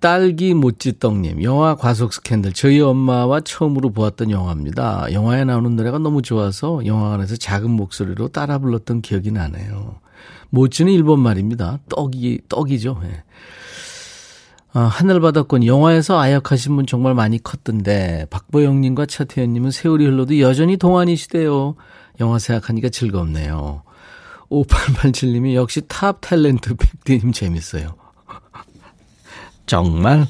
딸기 0.00 0.54
모찌떡님, 0.54 1.42
영화 1.42 1.74
과속 1.74 2.12
스캔들. 2.12 2.52
저희 2.52 2.80
엄마와 2.80 3.40
처음으로 3.40 3.90
보았던 3.90 4.30
영화입니다. 4.30 5.12
영화에 5.12 5.44
나오는 5.44 5.74
노래가 5.74 5.98
너무 5.98 6.22
좋아서 6.22 6.84
영화관에서 6.84 7.36
작은 7.36 7.70
목소리로 7.70 8.28
따라 8.28 8.58
불렀던 8.58 9.02
기억이 9.02 9.32
나네요. 9.32 10.00
모찌는 10.50 10.92
일본 10.92 11.20
말입니다. 11.20 11.78
떡이, 11.88 12.42
떡이죠. 12.48 13.00
예. 13.04 13.22
아, 14.72 14.80
하늘바다권 14.80 15.64
영화에서 15.64 16.18
아역하신 16.18 16.76
분 16.76 16.86
정말 16.86 17.14
많이 17.14 17.42
컸던데 17.42 18.26
박보영님과 18.28 19.06
차태현님은 19.06 19.70
세월이 19.70 20.04
흘러도 20.04 20.38
여전히 20.40 20.76
동안이시대요. 20.76 21.76
영화 22.20 22.38
생각하니까 22.38 22.90
즐겁네요. 22.90 23.82
5887님이 24.50 25.54
역시 25.54 25.80
top 25.88 26.20
탤런트 26.20 26.76
백디님 26.78 27.32
재밌어요. 27.32 27.96
정말 29.66 30.26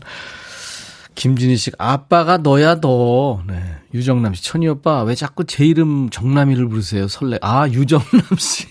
김진희 1.15 1.57
씨 1.57 1.71
아빠가 1.79 2.37
너야 2.39 2.81
너. 2.81 3.43
네. 3.47 3.63
유정남 3.95 4.35
씨 4.35 4.45
천희 4.45 4.69
오빠 4.69 5.03
왜 5.03 5.15
자꾸 5.15 5.45
제 5.45 5.65
이름 5.65 6.11
정남이를 6.11 6.69
부르세요? 6.69 7.09
설레. 7.09 7.39
아 7.43 7.69
유정남 7.69 8.23
씨. 8.39 8.67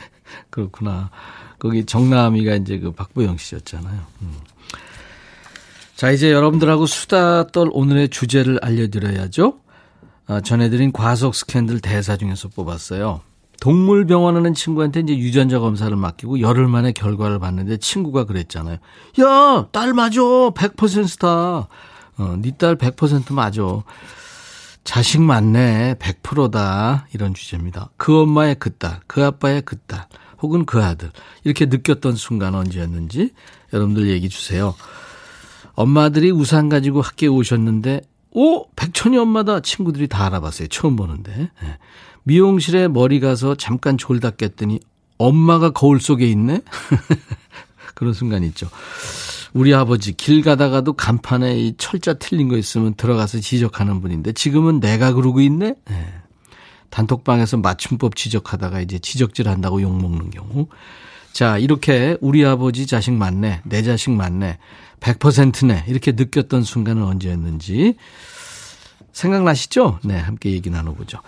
그렇구나. 0.50 1.10
거기 1.58 1.84
정남이가 1.84 2.54
이제 2.56 2.78
그 2.78 2.92
박보영 2.92 3.36
씨였잖아요. 3.36 4.00
음. 4.22 4.32
자 5.96 6.10
이제 6.10 6.32
여러분들하고 6.32 6.86
수다 6.86 7.48
떨 7.48 7.68
오늘의 7.72 8.08
주제를 8.08 8.58
알려드려야죠. 8.62 9.60
아, 10.26 10.40
전해드린 10.40 10.92
과속 10.92 11.34
스캔들 11.34 11.80
대사 11.80 12.16
중에서 12.16 12.48
뽑았어요. 12.48 13.20
동물병원 13.60 14.36
하는 14.36 14.54
친구한테 14.54 15.00
이제 15.00 15.16
유전자 15.16 15.58
검사를 15.58 15.94
맡기고 15.94 16.40
열흘 16.40 16.66
만에 16.66 16.92
결과를 16.92 17.38
봤는데 17.38 17.76
친구가 17.76 18.24
그랬잖아요. 18.24 18.78
야, 19.20 19.66
딸 19.70 19.92
맞아. 19.92 20.20
100%다. 20.20 21.68
어, 22.18 22.36
니딸 22.40 22.76
100% 22.76 23.32
맞아. 23.34 23.62
자식 24.82 25.20
맞네. 25.20 25.96
100%다. 25.98 27.06
이런 27.12 27.34
주제입니다. 27.34 27.90
그 27.98 28.22
엄마의 28.22 28.56
그 28.58 28.70
딸, 28.76 29.00
그 29.06 29.24
아빠의 29.24 29.62
그 29.62 29.76
딸, 29.86 30.06
혹은 30.40 30.64
그 30.64 30.82
아들. 30.82 31.10
이렇게 31.44 31.66
느꼈던 31.66 32.16
순간 32.16 32.54
언제였는지 32.54 33.32
여러분들 33.74 34.08
얘기 34.08 34.30
주세요. 34.30 34.74
엄마들이 35.74 36.30
우산 36.30 36.68
가지고 36.70 37.02
학교에 37.02 37.28
오셨는데, 37.28 38.02
오! 38.32 38.68
백천이 38.70 39.18
엄마다. 39.18 39.60
친구들이 39.60 40.08
다 40.08 40.26
알아봤어요. 40.26 40.68
처음 40.68 40.96
보는데. 40.96 41.50
네. 41.62 41.78
미용실에 42.24 42.88
머리 42.88 43.20
가서 43.20 43.54
잠깐 43.54 43.98
졸다 43.98 44.30
깼더니 44.30 44.80
엄마가 45.18 45.70
거울 45.70 46.00
속에 46.00 46.26
있네? 46.26 46.60
그런 47.94 48.12
순간 48.14 48.42
있죠. 48.44 48.68
우리 49.52 49.74
아버지 49.74 50.12
길 50.12 50.42
가다가도 50.42 50.94
간판에 50.94 51.58
이 51.58 51.74
철자 51.76 52.14
틀린 52.14 52.48
거 52.48 52.56
있으면 52.56 52.94
들어가서 52.94 53.40
지적하는 53.40 54.00
분인데 54.00 54.32
지금은 54.32 54.80
내가 54.80 55.12
그러고 55.12 55.40
있네? 55.40 55.74
네. 55.88 56.14
단톡방에서 56.90 57.58
맞춤법 57.58 58.16
지적하다가 58.16 58.80
이제 58.80 58.98
지적질 58.98 59.48
한다고 59.48 59.80
욕먹는 59.82 60.30
경우. 60.30 60.68
자, 61.32 61.58
이렇게 61.58 62.16
우리 62.20 62.44
아버지 62.44 62.86
자식 62.86 63.12
맞네, 63.12 63.62
내 63.64 63.82
자식 63.82 64.10
맞네, 64.10 64.58
100%네, 64.98 65.84
이렇게 65.86 66.12
느꼈던 66.12 66.64
순간은 66.64 67.04
언제였는지 67.04 67.94
생각나시죠? 69.12 70.00
네, 70.04 70.18
함께 70.18 70.50
얘기 70.50 70.70
나눠보죠. 70.70 71.18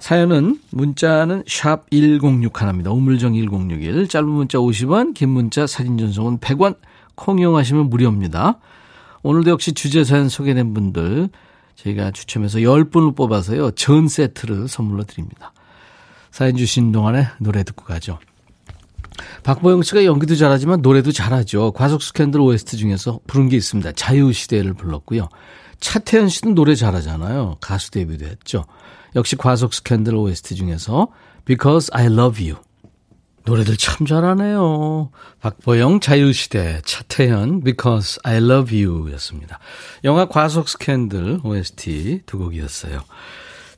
사연은 0.00 0.60
문자는 0.70 1.44
샵 1.46 1.88
1061입니다. 1.90 2.94
우물정 2.94 3.34
1061. 3.34 4.08
짧은 4.08 4.28
문자 4.28 4.58
50원, 4.58 5.14
긴 5.14 5.30
문자 5.30 5.66
사진 5.66 5.98
전송은 5.98 6.38
100원. 6.38 6.76
콩 7.14 7.38
이용하시면 7.38 7.90
무료입니다. 7.90 8.58
오늘도 9.22 9.50
역시 9.50 9.72
주제 9.72 10.04
사연 10.04 10.28
소개된 10.28 10.72
분들 10.72 11.28
저희가 11.74 12.12
추첨해서 12.12 12.58
10분을 12.58 13.16
뽑아서요. 13.16 13.72
전 13.72 14.08
세트를 14.08 14.68
선물로 14.68 15.04
드립니다. 15.04 15.52
사연 16.30 16.56
주신 16.56 16.92
동안에 16.92 17.26
노래 17.38 17.64
듣고 17.64 17.84
가죠. 17.84 18.18
박보영 19.42 19.82
씨가 19.82 20.04
연기도 20.04 20.36
잘하지만 20.36 20.82
노래도 20.82 21.10
잘하죠. 21.10 21.72
과속 21.72 22.02
스캔들 22.02 22.40
OST 22.40 22.76
중에서 22.76 23.18
부른 23.26 23.48
게 23.48 23.56
있습니다. 23.56 23.92
자유시대를 23.92 24.74
불렀고요. 24.74 25.28
차태현 25.80 26.28
씨도 26.28 26.54
노래 26.54 26.74
잘하잖아요. 26.74 27.56
가수 27.60 27.90
데뷔도 27.90 28.26
했죠. 28.26 28.64
역시 29.16 29.36
과속 29.36 29.74
스캔들 29.74 30.14
OST 30.14 30.54
중에서 30.54 31.08
Because 31.44 31.90
I 31.92 32.06
Love 32.06 32.50
You. 32.50 32.62
노래들 33.44 33.78
참 33.78 34.06
잘하네요. 34.06 35.10
박보영, 35.40 36.00
자유시대, 36.00 36.82
차태현, 36.84 37.64
Because 37.64 38.18
I 38.22 38.36
Love 38.36 38.84
You 38.84 39.10
였습니다. 39.12 39.58
영화 40.04 40.26
과속 40.26 40.68
스캔들 40.68 41.40
OST 41.42 42.22
두 42.26 42.38
곡이었어요. 42.38 43.00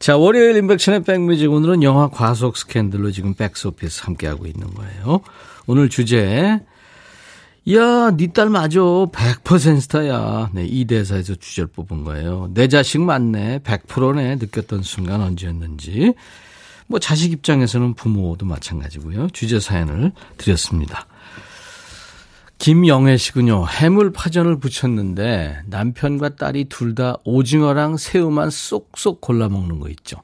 자, 0.00 0.16
월요일 0.16 0.56
임백천의 0.56 1.04
백뮤직 1.04 1.52
오늘은 1.52 1.82
영화 1.82 2.08
과속 2.08 2.56
스캔들로 2.56 3.12
지금 3.12 3.34
백스 3.34 3.68
오피스 3.68 4.02
함께하고 4.04 4.46
있는 4.46 4.72
거예요. 4.74 5.20
오늘 5.66 5.88
주제 5.88 6.58
야, 7.74 8.10
니딸 8.10 8.48
맞아. 8.48 8.80
100% 8.80 9.80
스타야. 9.82 10.50
네, 10.52 10.64
이 10.64 10.86
대사에서 10.86 11.34
주제를 11.34 11.68
뽑은 11.68 12.04
거예요. 12.04 12.50
내 12.54 12.68
자식 12.68 13.00
맞네. 13.00 13.60
100%네. 13.60 14.36
느꼈던 14.36 14.82
순간 14.82 15.20
언제였는지. 15.20 16.14
뭐 16.86 16.98
자식 16.98 17.32
입장에서는 17.32 17.94
부모도 17.94 18.46
마찬가지고요. 18.46 19.28
주제 19.30 19.60
사연을 19.60 20.12
드렸습니다. 20.38 21.06
김영애 22.58 23.16
씨군요. 23.16 23.66
해물 23.68 24.12
파전을 24.12 24.58
부쳤는데 24.58 25.60
남편과 25.66 26.30
딸이 26.36 26.64
둘 26.64 26.94
다 26.94 27.14
오징어랑 27.24 27.96
새우만 27.96 28.50
쏙쏙 28.50 29.20
골라 29.20 29.48
먹는 29.48 29.78
거 29.78 29.88
있죠. 29.90 30.16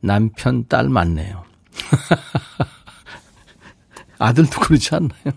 남편, 0.00 0.66
딸 0.68 0.88
맞네요. 0.88 1.44
아들도 4.18 4.60
그렇지 4.60 4.94
않나요? 4.94 5.32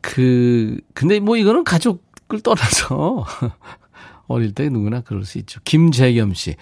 그, 0.00 0.78
근데 0.94 1.20
뭐 1.20 1.36
이거는 1.36 1.64
가족을 1.64 2.40
떠나서 2.42 3.26
어릴 4.28 4.52
때 4.54 4.68
누구나 4.68 5.00
그럴 5.00 5.24
수 5.24 5.38
있죠. 5.38 5.60
김재겸 5.64 6.34
씨. 6.34 6.56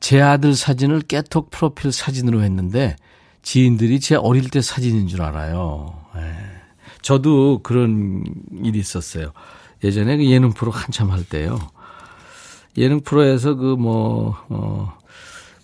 제 0.00 0.20
아들 0.20 0.54
사진을 0.54 1.02
깨톡 1.02 1.50
프로필 1.50 1.92
사진으로 1.92 2.42
했는데 2.42 2.96
지인들이 3.42 4.00
제 4.00 4.16
어릴 4.16 4.50
때 4.50 4.60
사진인 4.60 5.06
줄 5.06 5.22
알아요. 5.22 5.98
예. 6.16 6.34
저도 7.02 7.60
그런 7.62 8.24
일이 8.62 8.78
있었어요. 8.78 9.32
예전에 9.82 10.16
그 10.16 10.26
예능 10.30 10.52
프로 10.52 10.70
한참 10.70 11.10
할 11.10 11.24
때요. 11.24 11.58
예능 12.76 13.00
프로에서 13.00 13.54
그 13.54 13.76
뭐, 13.78 14.36
어, 14.48 14.96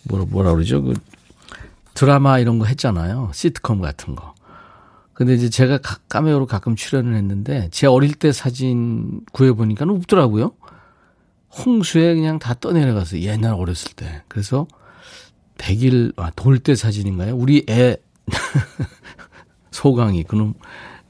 뭐라, 0.05 0.27
뭐라 0.29 0.53
그러죠? 0.53 0.83
그 0.83 0.95
드라마 1.95 2.39
이런 2.39 2.59
거 2.59 2.67
했잖아요. 2.67 3.31
시트콤 3.33 3.81
같은 3.81 4.15
거. 4.15 4.35
근데 5.21 5.35
이제 5.35 5.51
제가 5.51 5.81
까메오로 6.09 6.47
가끔 6.47 6.75
출연을 6.75 7.14
했는데 7.14 7.68
제 7.73 7.87
어릴 7.87 8.14
때 8.14 8.33
사진 8.33 9.21
구해보니까 9.33 9.85
없더라고요. 9.87 10.53
홍수에 11.51 12.14
그냥 12.14 12.39
다 12.39 12.55
떠내려가서 12.55 13.21
옛날 13.21 13.53
어렸을 13.53 13.93
때. 13.93 14.23
그래서 14.29 14.66
100일, 15.59 16.14
아, 16.16 16.31
돌 16.31 16.59
때 16.59 16.75
사진인가요? 16.75 17.37
우리 17.37 17.66
애, 17.68 17.99
소강이, 19.73 20.25
그놈, 20.25 20.55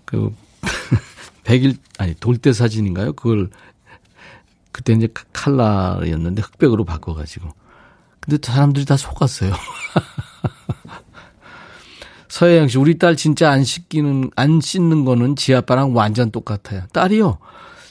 그, 0.04 0.34
100일, 1.44 1.78
아니, 1.98 2.14
돌 2.14 2.36
때 2.36 2.52
사진인가요? 2.52 3.12
그걸, 3.12 3.48
그때 4.72 4.92
이제 4.92 5.06
칼라였는데 5.32 6.42
흑백으로 6.42 6.84
바꿔가지고. 6.84 7.48
근데 8.18 8.38
사람들이 8.42 8.86
다 8.86 8.96
속았어요. 8.96 9.52
서혜영 12.40 12.68
씨, 12.68 12.78
우리 12.78 12.96
딸 12.96 13.16
진짜 13.16 13.50
안 13.50 13.64
씻기는, 13.64 14.30
안 14.34 14.62
씻는 14.62 15.04
거는 15.04 15.36
지 15.36 15.54
아빠랑 15.54 15.94
완전 15.94 16.30
똑같아요. 16.30 16.84
딸이요. 16.90 17.36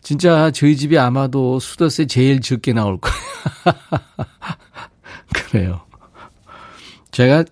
진짜 0.02 0.50
저희 0.50 0.76
집이 0.76 0.98
아마도 0.98 1.60
수도세 1.60 2.08
제일 2.08 2.42
적게 2.42 2.74
나올 2.74 2.98
거예요. 3.00 3.18
그래요. 5.32 5.82
제가 7.12 7.44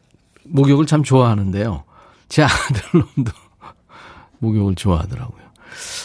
목욕을 0.46 0.88
참 0.88 1.04
좋아하는데요. 1.04 1.84
제 2.30 2.42
아들놈도 2.42 3.32
목욕을 4.40 4.74
좋아하더라고요. 4.74 5.46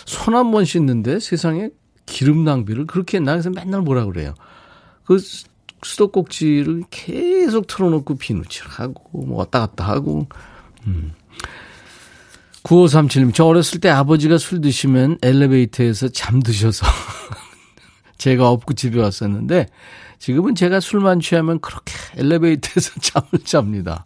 손 0.05 0.35
한 0.35 0.51
번 0.51 0.67
씻는데 0.67 1.21
세상에 1.21 1.71
기름 2.05 2.45
낭비를 2.45 2.87
그렇게 2.87 3.17
했나? 3.17 3.33
그래서 3.33 3.49
맨날 3.49 3.81
뭐라 3.81 4.05
그래요. 4.05 4.35
그 5.07 5.17
수도꼭지를 5.83 6.83
계속 6.91 7.67
틀어놓고 7.67 8.17
비누칠 8.17 8.67
하고, 8.69 9.25
뭐 9.25 9.39
왔다 9.39 9.61
갔다 9.61 9.89
하고, 9.89 10.27
음. 10.87 11.13
9537님, 12.63 13.35
저 13.35 13.45
어렸을 13.45 13.81
때 13.81 13.89
아버지가 13.89 14.39
술 14.39 14.61
드시면 14.61 15.19
엘리베이터에서 15.23 16.09
잠드셔서 16.09 16.87
제가 18.19 18.49
업고 18.49 18.73
집에 18.75 19.01
왔었는데 19.01 19.67
지금은 20.19 20.55
제가 20.55 20.79
술만 20.79 21.21
취하면 21.21 21.61
그렇게 21.61 21.93
엘리베이터에서 22.17 23.01
잠을 23.03 23.45
잡니다. 23.45 24.05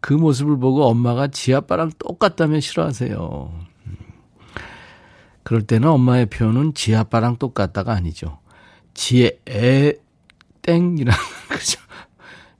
그 0.00 0.12
모습을 0.12 0.58
보고 0.58 0.84
엄마가 0.86 1.28
지 1.28 1.54
아빠랑 1.54 1.92
똑같다면 1.98 2.60
싫어하세요. 2.60 3.52
음. 3.86 3.96
그럴 5.44 5.62
때는 5.62 5.88
엄마의 5.88 6.26
표현은 6.26 6.74
지 6.74 6.94
아빠랑 6.94 7.36
똑같다가 7.36 7.92
아니죠. 7.92 8.38
지의 8.94 9.38
애 9.48 9.94
땡이라는 10.62 11.18
거죠. 11.48 11.80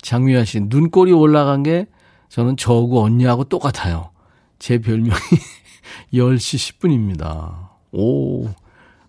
장미화 0.00 0.44
씨, 0.44 0.60
눈꼬리 0.60 1.12
올라간 1.12 1.64
게 1.64 1.86
저는 2.34 2.56
저하고 2.56 3.00
언니하고 3.00 3.44
똑같아요. 3.44 4.10
제 4.58 4.78
별명이 4.78 5.14
10시 6.12 6.80
10분입니다. 6.80 7.68
오, 7.92 8.48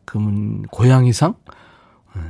그러면 0.05 0.61
고양이상? 0.67 1.33
네. 2.15 2.21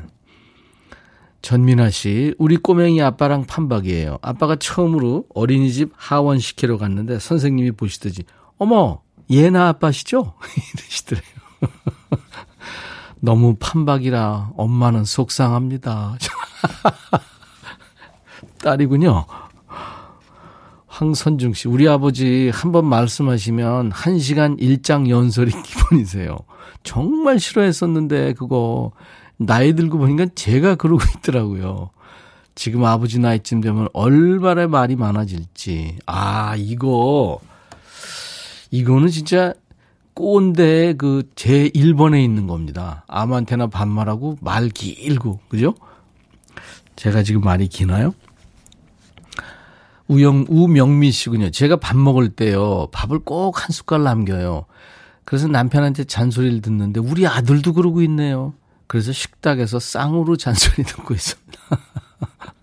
전민아 1.42 1.90
씨, 1.90 2.34
우리 2.38 2.56
꼬맹이 2.56 3.02
아빠랑 3.02 3.44
판박이에요. 3.44 4.20
아빠가 4.22 4.56
처음으로 4.56 5.26
어린이집 5.36 5.92
하원시키러 5.98 6.78
갔는데 6.78 7.20
선생님이 7.20 7.72
보시더지, 7.72 8.24
어머, 8.58 9.02
얘나 9.30 9.68
아빠시죠? 9.68 10.36
이러시더래요. 10.76 11.24
너무 13.20 13.58
판박이라 13.60 14.52
엄마는 14.56 15.04
속상합니다. 15.04 16.18
딸이군요. 18.64 19.26
황선중 21.00 21.54
씨, 21.54 21.68
우리 21.68 21.88
아버지 21.90 22.50
한 22.54 22.72
번 22.72 22.86
말씀하시면 22.86 23.92
한 23.92 24.18
시간 24.20 24.56
일장 24.60 25.10
연설이 25.10 25.52
기본이세요. 25.64 26.38
정말 26.84 27.40
싫어했었는데 27.40 28.34
그거 28.34 28.92
나이 29.38 29.74
들고 29.74 29.98
보니까 29.98 30.28
제가 30.36 30.76
그러고 30.76 31.04
있더라고요. 31.18 31.90
지금 32.56 32.86
아버지 32.86 33.20
나이쯤 33.20 33.60
되면 33.60 33.90
얼마나 33.92 34.68
말이 34.68 34.96
많아질지. 34.96 35.98
아, 36.06 36.56
이거, 36.56 37.40
이거는 38.72 39.10
진짜 39.10 39.54
꼰대 40.14 40.94
그 40.98 41.24
제 41.36 41.68
1번에 41.76 42.24
있는 42.24 42.48
겁니다. 42.48 43.04
아무한테나 43.10 43.68
반말하고 43.68 44.38
말 44.40 44.70
길고, 44.70 45.40
그죠? 45.50 45.76
제가 46.96 47.24
지금 47.24 47.42
말이 47.42 47.68
기나요? 47.68 48.14
우영, 50.08 50.46
우명미 50.50 51.12
씨군요. 51.12 51.50
제가 51.52 51.78
밥 51.78 51.98
먹을 51.98 52.30
때요, 52.30 52.88
밥을 52.92 53.20
꼭 53.20 53.60
한 53.60 53.72
숟갈 53.72 54.04
남겨요. 54.04 54.66
그래서 55.24 55.48
남편한테 55.48 56.04
잔소리를 56.04 56.62
듣는데, 56.62 57.00
우리 57.00 57.26
아들도 57.26 57.74
그러고 57.74 58.02
있네요. 58.04 58.54
그래서 58.88 59.12
식탁에서 59.12 59.80
쌍으로 59.80 60.38
잔소리 60.38 60.84
듣고 60.86 61.14
있습니다. 61.16 61.60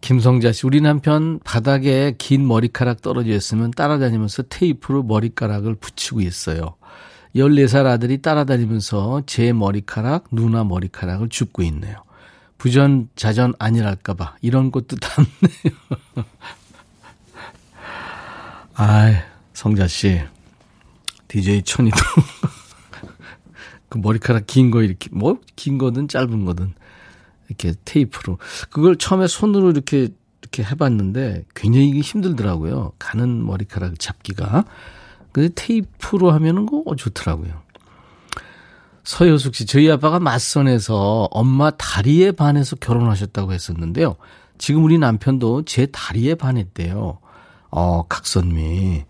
김성자 0.00 0.52
씨, 0.52 0.66
우리 0.66 0.80
남편 0.80 1.40
바닥에 1.40 2.14
긴 2.18 2.46
머리카락 2.46 3.02
떨어져 3.02 3.30
있으면 3.32 3.70
따라다니면서 3.72 4.44
테이프로 4.48 5.02
머리카락을 5.02 5.74
붙이고 5.76 6.20
있어요. 6.20 6.76
14살 7.34 7.86
아들이 7.86 8.20
따라다니면서 8.20 9.22
제 9.26 9.52
머리카락, 9.52 10.26
누나 10.32 10.64
머리카락을 10.64 11.28
줍고 11.28 11.62
있네요. 11.62 11.96
부전 12.62 13.08
자전 13.16 13.54
아니랄까봐 13.58 14.36
이런 14.40 14.70
것도 14.70 14.94
닿네요. 14.94 15.74
아, 18.74 19.24
성자 19.52 19.88
씨, 19.88 20.20
DJ 21.26 21.62
천이도 21.64 21.96
그 23.90 23.98
머리카락 23.98 24.46
긴 24.46 24.70
거 24.70 24.80
이렇게 24.84 25.08
뭐 25.10 25.38
긴 25.56 25.76
거든 25.76 26.06
짧은 26.06 26.44
거든 26.44 26.72
이렇게 27.48 27.74
테이프로 27.84 28.38
그걸 28.70 28.96
처음에 28.96 29.26
손으로 29.26 29.72
이렇게 29.72 30.10
이렇게 30.40 30.62
해봤는데 30.62 31.44
굉장히 31.56 32.00
힘들더라고요. 32.00 32.92
가는 33.00 33.44
머리카락 33.44 33.98
잡기가. 33.98 34.64
근데 35.32 35.48
테이프로 35.52 36.30
하면은 36.30 36.66
거 36.66 36.84
좋더라고요. 36.94 37.60
서효숙 39.04 39.54
씨, 39.56 39.66
저희 39.66 39.90
아빠가 39.90 40.20
맞선에서 40.20 41.28
엄마 41.32 41.70
다리에 41.70 42.32
반해서 42.32 42.76
결혼하셨다고 42.76 43.52
했었는데요. 43.52 44.16
지금 44.58 44.84
우리 44.84 44.98
남편도 44.98 45.64
제 45.64 45.86
다리에 45.86 46.36
반했대요. 46.36 47.18
어, 47.70 48.02
각선미. 48.08 49.04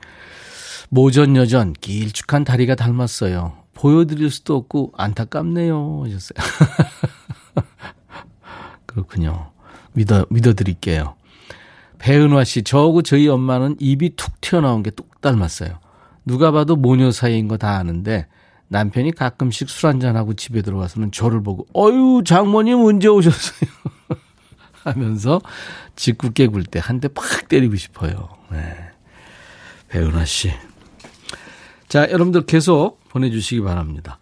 모전여전 0.89 1.75
길쭉한 1.75 2.45
다리가 2.45 2.75
닮았어요. 2.75 3.53
보여드릴 3.75 4.31
수도 4.31 4.57
없고 4.57 4.93
안타깝네요. 4.97 6.03
하셨어요. 6.05 6.39
그렇군요. 8.87 9.51
믿어, 9.93 10.27
믿어드릴게요. 10.31 11.17
배은화 11.99 12.45
씨, 12.45 12.63
저하고 12.63 13.03
저희 13.03 13.29
엄마는 13.29 13.77
입이 13.79 14.17
툭 14.17 14.41
튀어나온 14.41 14.83
게 14.83 14.91
똑 14.91 15.21
닮았어요. 15.21 15.79
누가 16.25 16.51
봐도 16.51 16.77
모녀 16.77 17.11
사이인 17.11 17.47
거 17.49 17.57
다 17.59 17.77
아는데 17.79 18.27
남편이 18.73 19.13
가끔씩 19.13 19.69
술 19.69 19.89
한잔하고 19.91 20.33
집에 20.35 20.63
들어와서는 20.63 21.13
저를 21.13 21.43
보고 21.43 21.67
어유 21.77 22.23
장모님 22.25 22.79
언제 22.81 23.07
오셨어요? 23.09 23.71
하면서 24.83 25.41
짓궂게 25.95 26.47
굴때 26.49 26.81
한 26.83 26.99
대 26.99 27.09
팍 27.09 27.49
때리고 27.49 27.77
싶어요. 27.77 28.31
네. 28.51 28.77
배은하 29.89 30.25
씨. 30.25 30.51
자, 31.87 32.11
여러분들 32.11 32.47
계속 32.47 33.07
보내주시기 33.11 33.61
바랍니다. 33.61 34.19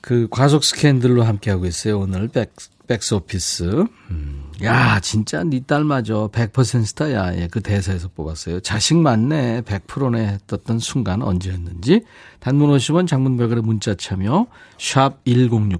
그 0.00 0.28
과속 0.30 0.62
스캔들로 0.62 1.24
함께하고 1.24 1.66
있어요. 1.66 1.98
오늘 1.98 2.28
백, 2.28 2.52
백스오피스. 2.86 3.84
음, 4.10 4.50
야, 4.62 5.00
진짜 5.00 5.42
니딸 5.42 5.82
네 5.82 5.84
맞아. 5.84 6.14
100% 6.28 6.84
스타야. 6.84 7.36
예, 7.36 7.48
그 7.48 7.60
대사에서 7.60 8.08
뽑았어요. 8.14 8.60
자식 8.60 8.96
맞네. 8.96 9.62
100%네 9.62 10.38
했던 10.52 10.78
순간 10.78 11.22
언제였는지. 11.22 12.02
단문 12.40 12.70
50원 12.70 13.06
장문별그의 13.06 13.62
문자 13.62 13.94
참여. 13.94 14.46
샵 14.78 15.24
1061. 15.24 15.78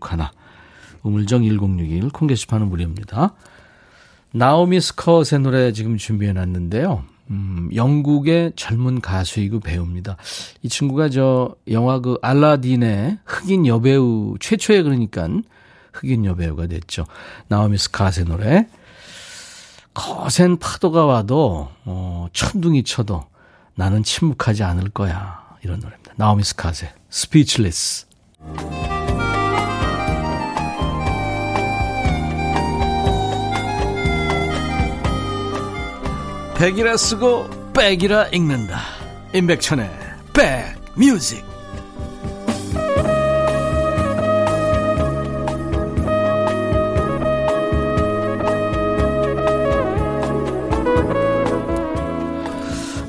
우물정 1.03 1.45
1061. 1.45 2.11
콩 2.11 2.29
게시판은 2.29 2.69
무료입니다. 2.69 3.35
나오미 4.33 4.81
스콧의 4.81 5.41
노래 5.43 5.73
지금 5.73 5.97
준비해 5.97 6.33
놨는데요. 6.33 7.05
음, 7.31 7.71
영국의 7.75 8.53
젊은 8.57 9.01
가수이고 9.01 9.61
배우입니다. 9.61 10.17
이 10.63 10.69
친구가 10.69 11.09
저 11.09 11.55
영화 11.71 12.01
그 12.01 12.19
알라딘의 12.21 13.19
흑인 13.25 13.67
여배우 13.67 14.37
최초의 14.41 14.83
그러니까 14.83 15.29
흑인 15.95 16.24
여배우가 16.24 16.66
됐죠. 16.66 17.07
나오미 17.49 17.78
스콧의 17.79 18.27
노래. 18.26 18.66
거센 19.95 20.59
파도가 20.59 21.07
와도 21.07 21.70
어, 21.84 22.26
천둥이 22.32 22.82
쳐도 22.82 23.24
나는 23.76 24.03
침묵하지 24.03 24.64
않을 24.64 24.90
거야. 24.90 25.42
이런 25.62 25.80
노래입니다. 25.80 26.14
나오미 26.16 26.42
스콧의 26.43 26.93
Speechless. 27.11 28.07
백이라 36.57 36.97
쓰고 36.97 37.72
백이라 37.72 38.28
읽는다 38.28 38.78
임백천의 39.34 39.90
백뮤직 40.32 41.54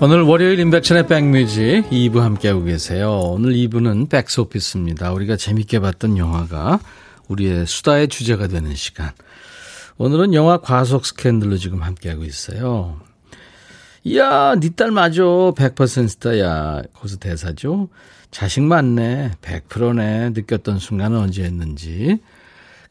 오늘 0.02 0.24
월요일 0.24 0.60
임백천의 0.60 1.08
백뮤직 1.08 1.90
2부 1.90 2.20
함께하고 2.20 2.64
계세요. 2.66 3.18
오늘 3.18 3.54
2부는 3.54 4.10
백스오피스입니다. 4.10 5.14
우리가 5.14 5.38
재밌게 5.38 5.80
봤던 5.80 6.18
영화가 6.18 6.80
우리의 7.30 7.66
수다의 7.66 8.10
주제가 8.10 8.48
되는 8.48 8.76
시간. 8.76 9.12
오늘은 9.98 10.34
영화 10.34 10.58
과속 10.58 11.06
스캔들로 11.06 11.56
지금 11.58 11.82
함께하고 11.82 12.26
있어요. 12.26 13.00
이야, 14.04 14.56
니딸 14.56 14.90
네 14.90 14.94
맞아. 14.94 15.24
100% 15.24 16.10
스타야. 16.10 16.82
거기서 16.94 17.18
대사죠. 17.18 17.88
자식 18.32 18.64
맞네. 18.64 19.32
100%네. 19.42 20.32
느꼈던 20.32 20.78
순간은 20.78 21.18
언제였는지. 21.18 22.20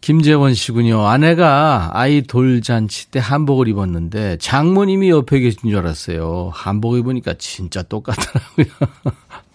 김재원 0.04 0.52
씨군요. 0.52 1.06
아내가 1.06 1.88
아이 1.94 2.20
돌잔치 2.20 3.10
때 3.10 3.18
한복을 3.18 3.68
입었는데 3.68 4.36
장모님이 4.36 5.08
옆에 5.08 5.40
계신 5.40 5.70
줄 5.70 5.78
알았어요. 5.78 6.50
한복 6.52 6.98
입으니까 6.98 7.36
진짜 7.38 7.82
똑같더라고요. 7.82 8.66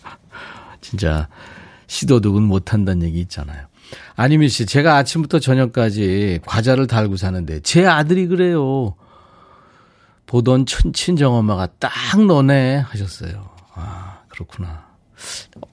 진짜 0.81 1.27
시도득은 1.85 2.41
못한다는 2.41 3.03
얘기 3.05 3.19
있잖아요. 3.19 3.67
아니미 4.15 4.49
씨, 4.49 4.65
제가 4.65 4.95
아침부터 4.95 5.37
저녁까지 5.37 6.39
과자를 6.47 6.87
달고 6.87 7.15
사는데 7.15 7.59
제 7.59 7.85
아들이 7.85 8.25
그래요. 8.25 8.95
보던 10.25 10.65
친정엄마가 10.65 11.67
딱 11.77 11.91
너네 12.25 12.77
하셨어요. 12.77 13.51
아, 13.75 14.21
그렇구나. 14.29 14.88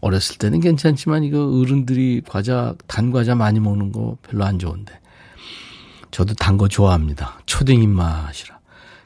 어렸을 0.00 0.36
때는 0.38 0.60
괜찮지만 0.60 1.24
이거 1.24 1.44
어른들이 1.46 2.22
과자, 2.26 2.74
단 2.86 3.10
과자 3.12 3.34
많이 3.34 3.60
먹는 3.60 3.92
거 3.92 4.16
별로 4.22 4.44
안 4.44 4.58
좋은데. 4.58 4.98
저도 6.10 6.34
단 6.34 6.56
거 6.56 6.68
좋아합니다. 6.68 7.40
초딩 7.46 7.82
입맛이라. 7.82 8.56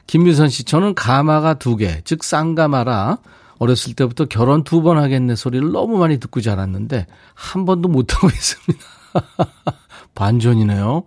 김미선 0.07 0.49
씨, 0.49 0.63
저는 0.63 0.95
가마가 0.95 1.55
두 1.55 1.75
개, 1.75 2.01
즉 2.05 2.23
쌍가마라 2.23 3.17
어렸을 3.59 3.93
때부터 3.93 4.25
결혼 4.25 4.63
두 4.63 4.81
번 4.81 4.97
하겠네 4.97 5.35
소리를 5.35 5.71
너무 5.71 5.97
많이 5.97 6.19
듣고 6.19 6.41
자랐는데 6.41 7.05
한 7.33 7.65
번도 7.65 7.89
못 7.89 8.13
하고 8.15 8.27
있습니다. 8.33 8.85
반전이네요. 10.15 11.03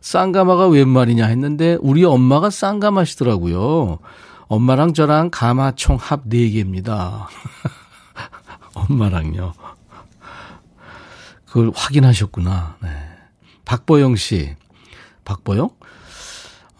쌍가마가 0.00 0.68
웬 0.68 0.88
말이냐 0.88 1.26
했는데 1.26 1.78
우리 1.80 2.04
엄마가 2.04 2.50
쌍가마시더라고요. 2.50 3.98
엄마랑 4.48 4.92
저랑 4.92 5.30
가마 5.30 5.72
총 5.72 5.96
합 5.98 6.24
4개입니다. 6.26 7.26
엄마랑요. 8.74 9.52
그걸 11.46 11.70
확인하셨구나. 11.74 12.76
네. 12.82 12.88
박보영 13.64 14.16
씨. 14.16 14.54
박보영? 15.24 15.70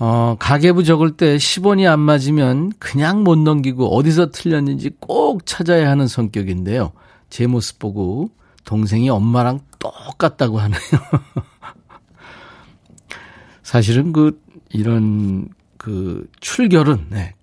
어, 0.01 0.37
가계부 0.39 0.85
적을 0.85 1.17
때 1.17 1.37
10원이 1.37 1.91
안 1.91 2.01
맞으면 2.01 2.73
그냥 2.79 3.23
못 3.23 3.39
넘기고 3.39 3.97
어디서 3.97 4.33
틀렸는지 4.33 4.91
꼭 4.99 5.47
찾아야 5.47 5.89
하는 5.89 6.09
성격인데요. 6.09 6.93
제 7.31 7.47
모습 7.47 7.79
보고 7.79 8.31
동생이 8.65 9.09
엄마랑 9.09 9.61
똑같다고 9.79 10.59
하네요. 10.59 10.81
사실은 13.63 14.13
그 14.13 14.41
이런 14.71 15.49
그 15.79 16.29
출결은 16.41 17.07
네, 17.11 17.35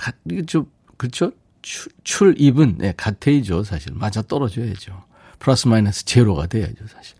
좀 0.45 0.65
그렇죠? 0.97 1.31
출, 1.61 1.91
출입은 2.03 2.77
네, 2.79 2.93
같아이죠, 2.95 3.63
사실. 3.63 3.93
맞아 3.93 4.21
떨어져야죠. 4.21 5.03
플러스 5.39 5.67
마이너스 5.67 6.05
제로가 6.05 6.47
돼야죠, 6.47 6.87
사실. 6.87 7.15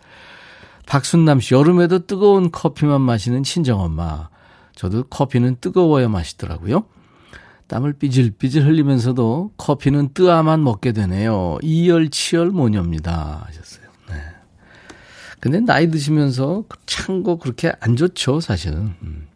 박순남 0.86 1.40
씨, 1.40 1.54
여름에도 1.54 2.06
뜨거운 2.06 2.52
커피만 2.52 3.02
마시는 3.02 3.44
친정엄마. 3.44 4.30
저도 4.76 5.04
커피는 5.04 5.58
뜨거워야 5.62 6.08
마시더라고요. 6.10 6.86
땀을 7.68 7.94
삐질삐질 7.94 8.66
흘리면서도 8.66 9.54
커피는 9.58 10.10
뜨아만 10.14 10.64
먹게 10.64 10.92
되네요. 10.92 11.58
이열치열 11.62 12.50
모녀입니다. 12.50 13.46
하셨어요. 13.48 13.86
네. 14.10 14.16
근데 15.40 15.60
나이 15.62 15.90
드시면서 15.90 16.66
찬 16.86 17.24
거 17.24 17.38
그렇게 17.38 17.72
안 17.80 17.96
좋죠, 17.96 18.42
사실은. 18.42 18.94
음. 19.04 19.28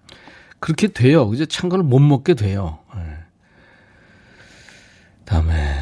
그렇게 0.60 0.88
돼요. 0.88 1.30
그죠? 1.30 1.46
찬 1.46 1.70
거를 1.70 1.84
못 1.86 2.00
먹게 2.00 2.34
돼요. 2.34 2.80
네. 5.26 5.32
다음에 5.32 5.76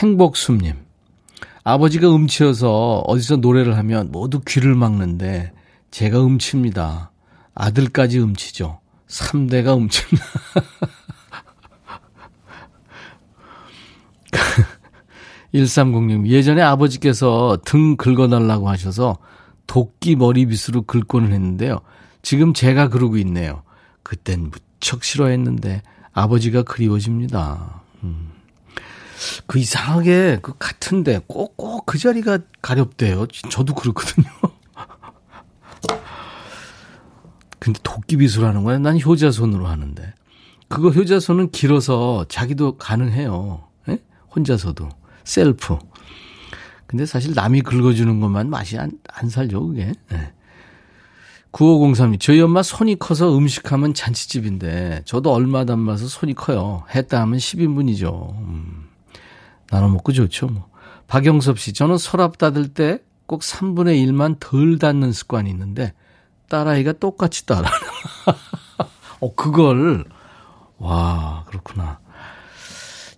행복숨님. 0.00 0.74
아버지가 1.62 2.14
음치여서 2.14 3.04
어디서 3.06 3.36
노래를 3.36 3.76
하면 3.78 4.10
모두 4.10 4.40
귀를 4.40 4.74
막는데 4.74 5.52
제가 5.90 6.24
음치입니다. 6.24 7.12
아들까지 7.54 8.20
음치죠. 8.20 8.80
3대가 9.08 9.76
음치입니다. 9.76 10.24
1306님, 15.54 16.26
예전에 16.28 16.62
아버지께서 16.62 17.58
등 17.64 17.96
긁어달라고 17.96 18.68
하셔서 18.68 19.18
도끼 19.66 20.14
머리빗으로 20.16 20.82
긁고는 20.82 21.32
했는데요. 21.32 21.80
지금 22.22 22.54
제가 22.54 22.88
그러고 22.88 23.16
있네요. 23.18 23.62
그땐 24.02 24.50
무척 24.50 25.02
싫어했는데 25.04 25.82
아버지가 26.12 26.62
그리워집니다. 26.62 27.79
음. 29.20 29.44
그 29.46 29.58
이상하게 29.58 30.38
그 30.42 30.54
같은데 30.58 31.20
꼭꼭 31.26 31.86
그 31.86 31.98
자리가 31.98 32.38
가렵대요. 32.62 33.26
저도 33.26 33.74
그렇거든요. 33.74 34.26
근데 37.58 37.78
하는 38.46 38.64
거야? 38.64 38.78
난 38.78 38.98
효자손으로 39.00 39.66
하는데. 39.66 40.14
그거 40.68 40.90
효자손은 40.90 41.50
길어서 41.50 42.24
자기도 42.28 42.78
가능해요. 42.78 43.68
예? 43.88 43.98
혼자서도. 44.34 44.88
셀프. 45.24 45.76
근데 46.86 47.06
사실 47.06 47.34
남이 47.34 47.60
긁어주는 47.62 48.20
것만 48.20 48.48
맛이 48.50 48.78
안, 48.78 48.92
안 49.12 49.28
살죠, 49.28 49.68
그게. 49.68 49.92
네. 50.10 50.32
9503이 51.52 52.20
저희 52.20 52.40
엄마 52.40 52.62
손이 52.62 52.98
커서 52.98 53.36
음식하면 53.36 53.94
잔치집인데 53.94 55.02
저도 55.04 55.32
얼마 55.32 55.64
담아서 55.64 56.06
손이 56.06 56.34
커요. 56.34 56.84
했다 56.94 57.20
하면 57.22 57.38
10인분이죠. 57.38 58.32
음. 58.38 58.89
나눠 59.70 59.88
먹고 59.88 60.12
좋죠, 60.12 60.48
뭐. 60.48 60.68
박영섭 61.06 61.58
씨, 61.58 61.72
저는 61.72 61.96
서랍 61.98 62.38
닫을 62.38 62.74
때 62.74 62.98
꼭 63.30 63.42
3분의 63.42 64.04
1만 64.08 64.40
덜 64.40 64.80
닫는 64.80 65.12
습관이 65.12 65.48
있는데 65.50 65.94
딸아이가 66.48 66.94
똑같이 66.94 67.46
따라. 67.46 67.70
어, 69.20 69.32
그걸, 69.36 70.04
와, 70.78 71.44
그렇구나. 71.46 72.00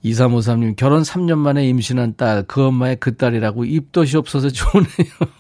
2353님, 0.05 0.77
결혼 0.77 1.01
3년 1.01 1.39
만에 1.39 1.67
임신한 1.67 2.17
딸, 2.19 2.43
그 2.47 2.63
엄마의 2.67 2.97
그 2.97 3.17
딸이라고 3.17 3.65
입덧이 3.65 4.17
없어서 4.17 4.51
좋네요. 4.51 4.87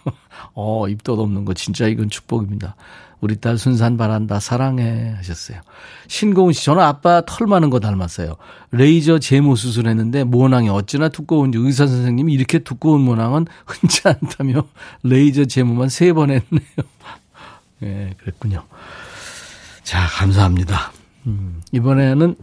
어, 0.54 0.88
입덧 0.88 1.18
없는 1.18 1.44
거 1.44 1.52
진짜 1.52 1.86
이건 1.86 2.08
축복입니다. 2.08 2.74
우리 3.22 3.36
딸 3.36 3.56
순산 3.56 3.96
바란다, 3.96 4.40
사랑해 4.40 5.14
하셨어요. 5.16 5.60
신고은 6.08 6.52
씨, 6.52 6.64
저는 6.64 6.82
아빠 6.82 7.22
털 7.24 7.46
많은 7.46 7.70
거 7.70 7.78
닮았어요. 7.78 8.34
레이저 8.72 9.20
제모 9.20 9.54
수술했는데 9.54 10.24
모낭이 10.24 10.68
어찌나 10.68 11.08
두꺼운지 11.08 11.56
의사 11.56 11.86
선생님이 11.86 12.32
이렇게 12.34 12.58
두꺼운 12.58 13.00
모낭은 13.02 13.46
흔치 13.64 14.02
않다며 14.08 14.64
레이저 15.04 15.44
제모만 15.44 15.88
세 15.88 16.12
번 16.12 16.30
했네요. 16.30 16.42
예, 17.82 17.86
네, 17.86 18.14
그랬군요. 18.18 18.64
자, 19.84 20.04
감사합니다. 20.08 20.92
음, 21.26 21.62
이번에는 21.70 22.34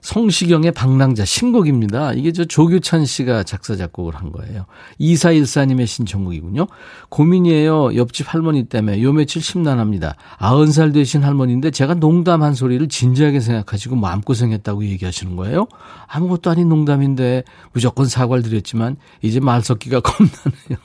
성시경의 0.00 0.72
방랑자 0.72 1.24
신곡입니다. 1.24 2.12
이게 2.12 2.32
저 2.32 2.44
조규찬 2.44 3.04
씨가 3.04 3.42
작사 3.42 3.76
작곡을 3.76 4.14
한 4.14 4.30
거예요. 4.30 4.66
2414님의 5.00 5.86
신청곡이군요. 5.86 6.66
고민이에요. 7.08 7.96
옆집 7.96 8.32
할머니 8.32 8.64
때문에 8.64 9.02
요 9.02 9.12
며칠 9.12 9.42
심란합니다. 9.42 10.14
90살 10.38 10.94
되신 10.94 11.24
할머니인데 11.24 11.70
제가 11.70 11.94
농담한 11.94 12.54
소리를 12.54 12.86
진지하게 12.88 13.40
생각하시고 13.40 13.96
마음고생했다고 13.96 14.84
얘기하시는 14.84 15.36
거예요. 15.36 15.66
아무것도 16.06 16.50
아닌 16.50 16.68
농담인데 16.68 17.44
무조건 17.72 18.06
사과를 18.06 18.42
드렸지만 18.44 18.96
이제 19.20 19.40
말 19.40 19.62
섞기가 19.62 20.00
겁나네요. 20.00 20.78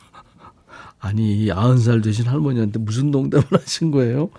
아니 0.99 1.47
90살 1.47 2.03
되신 2.03 2.27
할머니한테 2.27 2.79
무슨 2.79 3.11
농담을 3.11 3.45
하신 3.51 3.91
거예요? 3.91 4.29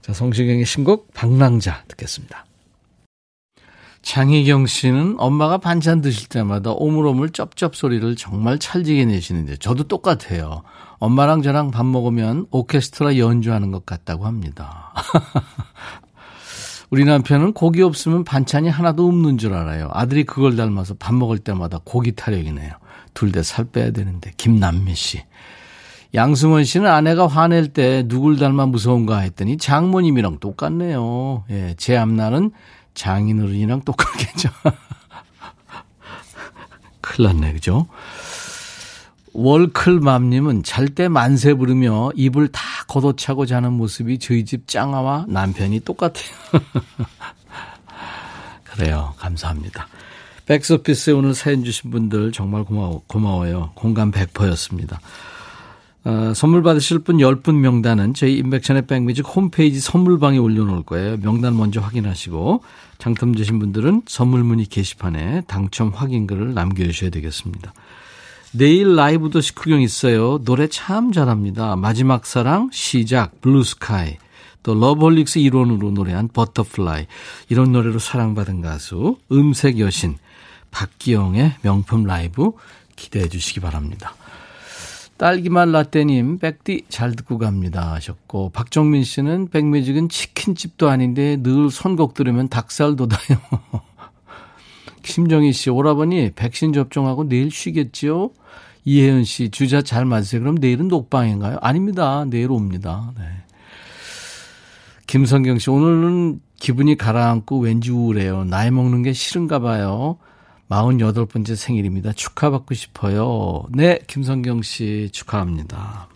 자 0.00 0.12
성시경의 0.12 0.64
신곡 0.64 1.12
방랑자 1.14 1.84
듣겠습니다. 1.88 2.46
장희경 4.04 4.66
씨는 4.66 5.16
엄마가 5.18 5.56
반찬 5.58 6.02
드실 6.02 6.28
때마다 6.28 6.72
오물오물 6.72 7.30
쩝쩝 7.30 7.74
소리를 7.74 8.14
정말 8.16 8.58
찰지게 8.58 9.06
내시는데 9.06 9.56
저도 9.56 9.84
똑같아요. 9.84 10.62
엄마랑 10.98 11.40
저랑 11.42 11.70
밥 11.70 11.86
먹으면 11.86 12.46
오케스트라 12.50 13.16
연주하는 13.16 13.70
것 13.70 13.86
같다고 13.86 14.26
합니다. 14.26 14.92
우리 16.90 17.04
남편은 17.06 17.54
고기 17.54 17.82
없으면 17.82 18.24
반찬이 18.24 18.68
하나도 18.68 19.08
없는 19.08 19.38
줄 19.38 19.54
알아요. 19.54 19.88
아들이 19.92 20.24
그걸 20.24 20.54
닮아서 20.54 20.94
밥 20.94 21.14
먹을 21.14 21.38
때마다 21.38 21.80
고기 21.82 22.12
타령이네요. 22.12 22.72
둘 23.14 23.32
다 23.32 23.42
살 23.42 23.64
빼야 23.64 23.90
되는데. 23.90 24.32
김남미 24.36 24.94
씨. 24.94 25.22
양승원 26.14 26.64
씨는 26.64 26.88
아내가 26.88 27.26
화낼 27.26 27.68
때 27.68 28.04
누굴 28.06 28.36
닮아 28.36 28.66
무서운가 28.66 29.18
했더니 29.20 29.56
장모님이랑 29.56 30.38
똑같네요. 30.40 31.44
예, 31.50 31.74
제 31.78 31.96
앞날은 31.96 32.52
장인 32.94 33.42
어른이랑 33.42 33.82
똑같겠죠. 33.82 34.50
큰일 37.00 37.28
났네, 37.28 37.52
그죠? 37.54 37.86
월클맘님은 39.34 40.62
잘 40.62 40.88
때 40.88 41.08
만세 41.08 41.54
부르며 41.54 42.10
입을 42.14 42.48
다 42.48 42.62
걷어차고 42.86 43.46
자는 43.46 43.72
모습이 43.72 44.18
저희 44.20 44.44
집 44.44 44.68
짱아와 44.68 45.26
남편이 45.28 45.80
똑같아요. 45.80 46.24
그래요. 48.62 49.14
감사합니다. 49.18 49.88
백스오피스에 50.46 51.14
오늘 51.14 51.34
사연 51.34 51.64
주신 51.64 51.90
분들 51.90 52.32
정말 52.32 52.64
고마워, 52.64 53.02
고마워요. 53.06 53.72
공감 53.74 54.12
100%였습니다. 54.12 55.00
어, 56.04 56.34
선물 56.34 56.62
받으실 56.62 56.98
분 56.98 57.16
10분 57.16 57.56
명단은 57.56 58.12
저희 58.12 58.36
인백션의 58.36 58.86
백뮤직 58.86 59.26
홈페이지 59.26 59.80
선물방에 59.80 60.36
올려놓을 60.36 60.82
거예요. 60.82 61.16
명단 61.18 61.56
먼저 61.56 61.80
확인하시고 61.80 62.62
당첨되신 62.98 63.58
분들은 63.58 64.02
선물 64.06 64.44
문의 64.44 64.66
게시판에 64.66 65.42
당첨 65.46 65.88
확인글을 65.94 66.52
남겨주셔야 66.52 67.08
되겠습니다. 67.10 67.72
내일 68.52 68.94
라이브 68.94 69.30
도시 69.30 69.54
구경 69.54 69.80
있어요. 69.80 70.38
노래 70.44 70.68
참 70.68 71.10
잘합니다. 71.10 71.74
마지막 71.74 72.26
사랑, 72.26 72.68
시작, 72.70 73.40
Blue 73.40 73.79
Sky. 73.79 74.18
또 74.62 74.74
러브홀릭스 74.74 75.38
일원으로 75.38 75.90
노래한 75.90 76.28
Butterfly. 76.28 77.06
이런 77.48 77.72
노래로 77.72 77.98
사랑받은 77.98 78.60
가수 78.60 79.16
음색 79.32 79.78
여신 79.78 80.16
박기영의 80.70 81.54
명품 81.62 82.04
라이브 82.04 82.52
기대해 82.94 83.28
주시기 83.28 83.60
바랍니다. 83.60 84.14
딸기맛 85.24 85.70
라떼님, 85.70 86.36
백디 86.36 86.84
잘 86.90 87.16
듣고 87.16 87.38
갑니다 87.38 87.94
하셨고, 87.94 88.50
박정민 88.50 89.04
씨는 89.04 89.48
백뮤직은 89.48 90.10
치킨집도 90.10 90.90
아닌데 90.90 91.38
늘 91.42 91.70
선곡 91.70 92.12
들으면 92.12 92.50
닭살 92.50 92.94
돋아요. 92.94 93.38
심정희 95.02 95.54
씨, 95.54 95.70
오라버니 95.70 96.32
백신 96.36 96.74
접종하고 96.74 97.26
내일 97.26 97.50
쉬겠지요? 97.50 98.32
이혜연 98.84 99.24
씨, 99.24 99.48
주자 99.48 99.80
잘 99.80 100.04
맞으세요. 100.04 100.42
그럼 100.42 100.56
내일은 100.56 100.88
녹방인가요? 100.88 101.56
아닙니다. 101.62 102.26
내일 102.28 102.50
옵니다. 102.50 103.10
네. 103.16 103.24
김성경 105.06 105.58
씨, 105.58 105.70
오늘은 105.70 106.40
기분이 106.60 106.98
가라앉고 106.98 107.60
왠지 107.60 107.90
우울해요. 107.90 108.44
나이 108.44 108.70
먹는 108.70 109.02
게 109.02 109.14
싫은가 109.14 109.60
봐요. 109.60 110.18
48번째 110.82 111.56
생일입니다. 111.56 112.12
축하받고 112.12 112.74
싶어요. 112.74 113.64
네, 113.70 114.00
김성경 114.06 114.62
씨 114.62 115.10
축하합니다. 115.12 116.08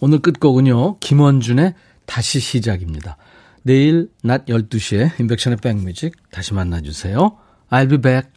오늘 0.00 0.18
끝곡은요, 0.20 0.98
김원준의 0.98 1.74
다시 2.04 2.40
시작입니다. 2.40 3.16
내일 3.62 4.10
낮 4.22 4.46
12시에 4.46 5.18
인백션의 5.20 5.58
백뮤직 5.58 6.14
다시 6.30 6.54
만나주세요. 6.54 7.36
I'll 7.70 7.88
be 7.88 7.98
back. 7.98 8.35